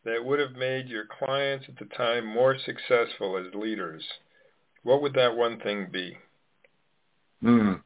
that 0.05 0.23
would 0.23 0.39
have 0.39 0.53
made 0.53 0.87
your 0.87 1.05
clients 1.19 1.65
at 1.67 1.77
the 1.77 1.95
time 1.95 2.25
more 2.25 2.57
successful 2.57 3.37
as 3.37 3.53
leaders, 3.53 4.03
what 4.83 5.01
would 5.01 5.13
that 5.13 5.35
one 5.35 5.59
thing 5.59 5.87
be? 5.91 6.17
Mm. 7.43 7.81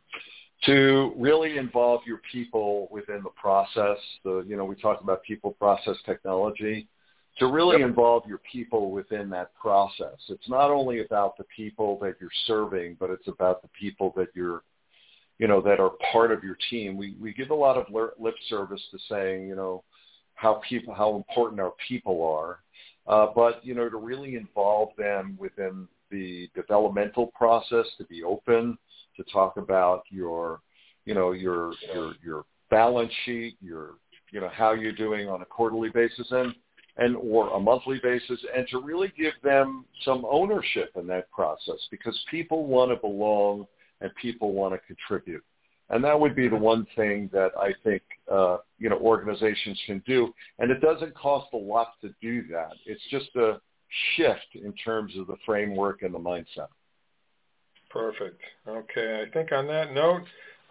To 0.65 1.13
really 1.17 1.57
involve 1.57 2.01
your 2.07 2.21
people 2.31 2.87
within 2.91 3.21
the 3.23 3.29
process, 3.29 3.97
the 4.23 4.43
you 4.47 4.57
know 4.57 4.65
we 4.65 4.75
talked 4.75 5.03
about 5.03 5.23
people, 5.23 5.51
process, 5.51 5.95
technology. 6.05 6.87
to 7.37 7.47
really 7.47 7.79
yep. 7.79 7.89
involve 7.89 8.23
your 8.25 8.39
people 8.49 8.91
within 8.91 9.29
that 9.29 9.53
process. 9.55 10.17
It's 10.29 10.47
not 10.49 10.71
only 10.71 11.01
about 11.05 11.37
the 11.37 11.43
people 11.55 11.99
that 12.01 12.15
you're 12.19 12.29
serving, 12.47 12.95
but 12.99 13.09
it's 13.09 13.27
about 13.27 13.61
the 13.61 13.67
people 13.79 14.13
that 14.15 14.27
you're, 14.33 14.63
you 15.37 15.47
know, 15.47 15.61
that 15.61 15.79
are 15.81 15.91
part 16.13 16.31
of 16.31 16.43
your 16.43 16.57
team. 16.69 16.95
We 16.97 17.15
we 17.21 17.33
give 17.33 17.49
a 17.49 17.55
lot 17.55 17.77
of 17.77 17.85
lip 18.17 18.35
service 18.49 18.81
to 18.91 18.97
saying, 19.09 19.47
you 19.47 19.55
know, 19.55 19.83
how 20.35 20.61
people 20.67 20.93
how 20.93 21.15
important 21.15 21.59
our 21.59 21.73
people 21.87 22.23
are, 22.23 22.59
uh, 23.07 23.27
but 23.35 23.63
you 23.65 23.75
know, 23.75 23.89
to 23.89 23.97
really 23.97 24.35
involve 24.35 24.89
them 24.97 25.37
within 25.39 25.87
the 26.11 26.49
developmental 26.55 27.27
process, 27.27 27.85
to 27.97 28.05
be 28.05 28.23
open, 28.23 28.77
to 29.17 29.23
talk 29.31 29.57
about 29.57 30.03
your, 30.09 30.61
you 31.05 31.13
know, 31.13 31.31
your 31.31 31.73
your 31.93 32.13
your 32.23 32.45
balance 32.69 33.11
sheet, 33.25 33.57
your 33.61 33.95
you 34.31 34.41
know 34.41 34.49
how 34.49 34.73
you're 34.73 34.91
doing 34.91 35.29
on 35.29 35.41
a 35.41 35.45
quarterly 35.45 35.89
basis, 35.89 36.27
and 36.31 36.53
and 36.97 37.15
or 37.17 37.49
a 37.55 37.59
monthly 37.59 37.99
basis 38.01 38.39
and 38.55 38.67
to 38.69 38.79
really 38.79 39.11
give 39.17 39.33
them 39.43 39.85
some 40.03 40.25
ownership 40.29 40.91
in 40.95 41.05
that 41.07 41.29
process 41.31 41.79
because 41.91 42.17
people 42.31 42.65
want 42.67 42.89
to 42.89 42.95
belong 42.95 43.67
and 44.01 44.11
people 44.21 44.53
want 44.53 44.73
to 44.73 44.79
contribute. 44.87 45.43
And 45.89 46.03
that 46.03 46.19
would 46.19 46.35
be 46.35 46.47
the 46.47 46.55
one 46.55 46.87
thing 46.95 47.29
that 47.31 47.51
I 47.59 47.71
think 47.83 48.01
uh, 48.31 48.57
you 48.79 48.89
know 48.89 48.97
organizations 48.97 49.79
can 49.85 50.01
do. 50.07 50.33
And 50.57 50.71
it 50.71 50.81
doesn't 50.81 51.13
cost 51.15 51.47
a 51.53 51.57
lot 51.57 51.93
to 52.01 52.13
do 52.21 52.47
that. 52.47 52.71
It's 52.85 53.01
just 53.11 53.35
a 53.35 53.59
shift 54.15 54.55
in 54.55 54.73
terms 54.73 55.13
of 55.17 55.27
the 55.27 55.37
framework 55.45 56.01
and 56.01 56.13
the 56.13 56.19
mindset. 56.19 56.67
Perfect. 57.95 58.41
Okay. 58.67 59.25
I 59.25 59.31
think 59.31 59.53
on 59.53 59.67
that 59.67 59.93
note, 59.93 60.23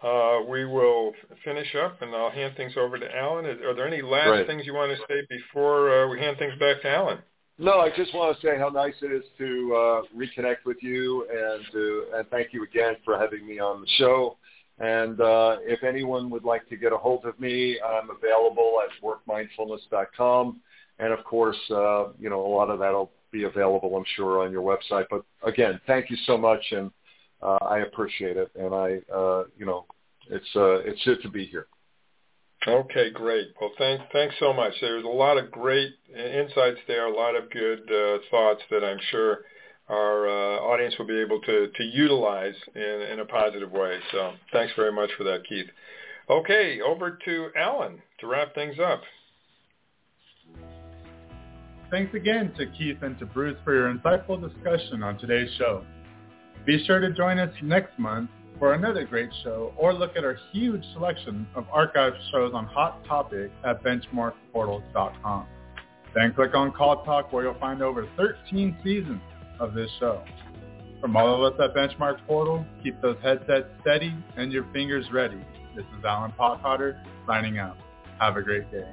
uh, 0.03 0.45
we 0.47 0.63
will 0.65 1.11
finish 1.43 1.73
up, 1.75 1.99
and 2.03 2.13
I'll 2.13 2.29
hand 2.29 2.53
things 2.55 2.73
over 2.77 2.99
to 2.99 3.17
Alan. 3.17 3.45
Are 3.45 3.73
there 3.73 3.87
any 3.87 4.03
last 4.03 4.29
right. 4.29 4.45
things 4.45 4.63
you 4.65 4.75
want 4.75 4.95
to 4.95 4.97
say 5.07 5.25
before 5.27 6.03
uh, 6.03 6.07
we 6.07 6.19
hand 6.19 6.37
things 6.37 6.53
back 6.59 6.83
to 6.83 6.89
Alan? 6.89 7.17
No, 7.57 7.79
I 7.79 7.89
just 7.95 8.13
want 8.13 8.39
to 8.39 8.45
say 8.45 8.59
how 8.59 8.69
nice 8.69 8.93
it 9.01 9.11
is 9.11 9.23
to 9.39 9.75
uh, 9.75 10.01
reconnect 10.15 10.65
with 10.65 10.77
you, 10.81 11.25
and 11.31 11.65
to, 11.71 12.05
and 12.13 12.29
thank 12.29 12.53
you 12.53 12.63
again 12.63 12.95
for 13.03 13.17
having 13.17 13.47
me 13.47 13.57
on 13.59 13.81
the 13.81 13.87
show. 13.97 14.37
And 14.77 15.19
uh, 15.19 15.57
if 15.61 15.83
anyone 15.83 16.29
would 16.29 16.43
like 16.43 16.69
to 16.69 16.75
get 16.75 16.93
a 16.93 16.97
hold 16.97 17.25
of 17.25 17.39
me, 17.39 17.79
I'm 17.81 18.09
available 18.11 18.81
at 18.83 19.03
workmindfulness.com. 19.03 20.61
And 20.99 21.11
of 21.13 21.23
course, 21.23 21.57
uh, 21.71 22.09
you 22.19 22.29
know, 22.29 22.45
a 22.45 22.51
lot 22.53 22.69
of 22.69 22.77
that 22.79 22.91
will 22.91 23.11
be 23.31 23.45
available, 23.45 23.95
I'm 23.95 24.05
sure, 24.15 24.43
on 24.43 24.51
your 24.51 24.61
website. 24.61 25.05
But 25.09 25.23
again, 25.43 25.79
thank 25.87 26.11
you 26.11 26.17
so 26.27 26.37
much, 26.37 26.63
and 26.71 26.91
uh, 27.41 27.57
I 27.61 27.79
appreciate 27.79 28.37
it, 28.37 28.49
and 28.55 28.73
I, 28.73 28.99
uh, 29.13 29.43
you 29.57 29.65
know, 29.65 29.85
it's 30.29 30.55
uh, 30.55 30.79
it's 30.79 31.03
good 31.03 31.21
to 31.21 31.29
be 31.29 31.45
here. 31.45 31.67
Okay, 32.67 33.11
great. 33.11 33.49
Well, 33.59 33.71
thanks 33.77 34.03
thanks 34.11 34.35
so 34.39 34.53
much. 34.53 34.73
There's 34.81 35.03
a 35.03 35.07
lot 35.07 35.37
of 35.37 35.51
great 35.51 35.93
insights 36.09 36.79
there, 36.87 37.05
a 37.05 37.15
lot 37.15 37.35
of 37.35 37.51
good 37.51 37.81
uh, 37.91 38.17
thoughts 38.31 38.61
that 38.71 38.83
I'm 38.83 38.99
sure 39.11 39.39
our 39.87 40.27
uh, 40.27 40.59
audience 40.61 40.95
will 40.97 41.05
be 41.05 41.19
able 41.19 41.39
to 41.41 41.67
to 41.67 41.83
utilize 41.83 42.55
in 42.73 43.07
in 43.11 43.19
a 43.19 43.25
positive 43.25 43.71
way. 43.71 43.99
So, 44.11 44.33
thanks 44.51 44.73
very 44.75 44.91
much 44.91 45.11
for 45.17 45.23
that, 45.25 45.43
Keith. 45.47 45.67
Okay, 46.27 46.81
over 46.81 47.19
to 47.23 47.49
Alan 47.55 48.01
to 48.19 48.27
wrap 48.27 48.55
things 48.55 48.77
up. 48.79 49.01
Thanks 51.91 52.15
again 52.15 52.51
to 52.57 52.65
Keith 52.65 52.97
and 53.03 53.17
to 53.19 53.27
Bruce 53.27 53.57
for 53.63 53.75
your 53.75 53.93
insightful 53.93 54.41
discussion 54.41 55.03
on 55.03 55.19
today's 55.19 55.51
show. 55.59 55.85
Be 56.65 56.83
sure 56.85 56.99
to 56.99 57.11
join 57.11 57.37
us 57.37 57.53
next 57.61 57.97
month 57.99 58.29
for 58.57 58.73
another 58.73 59.05
great 59.05 59.29
show 59.43 59.71
or 59.77 59.93
look 59.93 60.15
at 60.17 60.23
our 60.23 60.37
huge 60.51 60.83
selection 60.93 61.45
of 61.55 61.65
archive 61.71 62.13
shows 62.31 62.53
on 62.53 62.65
Hot 62.65 63.05
Topic 63.05 63.51
at 63.63 63.83
benchmarkportals.com. 63.83 65.45
Then 66.15 66.33
click 66.33 66.55
on 66.55 66.71
CallTalk 66.71 67.31
where 67.31 67.43
you'll 67.43 67.59
find 67.59 67.83
over 67.83 68.07
13 68.17 68.77
seasons 68.83 69.21
of 69.59 69.73
this 69.73 69.89
show. 69.99 70.23
From 71.01 71.15
all 71.15 71.45
of 71.45 71.53
us 71.53 71.59
at 71.61 71.75
BenchmarkPortal, 71.75 72.65
keep 72.81 72.99
those 72.99 73.17
headsets 73.21 73.67
steady 73.81 74.15
and 74.37 74.51
your 74.51 74.65
fingers 74.73 75.05
ready. 75.11 75.39
This 75.75 75.85
is 75.99 76.03
Alan 76.03 76.31
Pothotter 76.31 76.99
signing 77.27 77.59
out. 77.59 77.77
Have 78.19 78.37
a 78.37 78.41
great 78.41 78.71
day. 78.71 78.87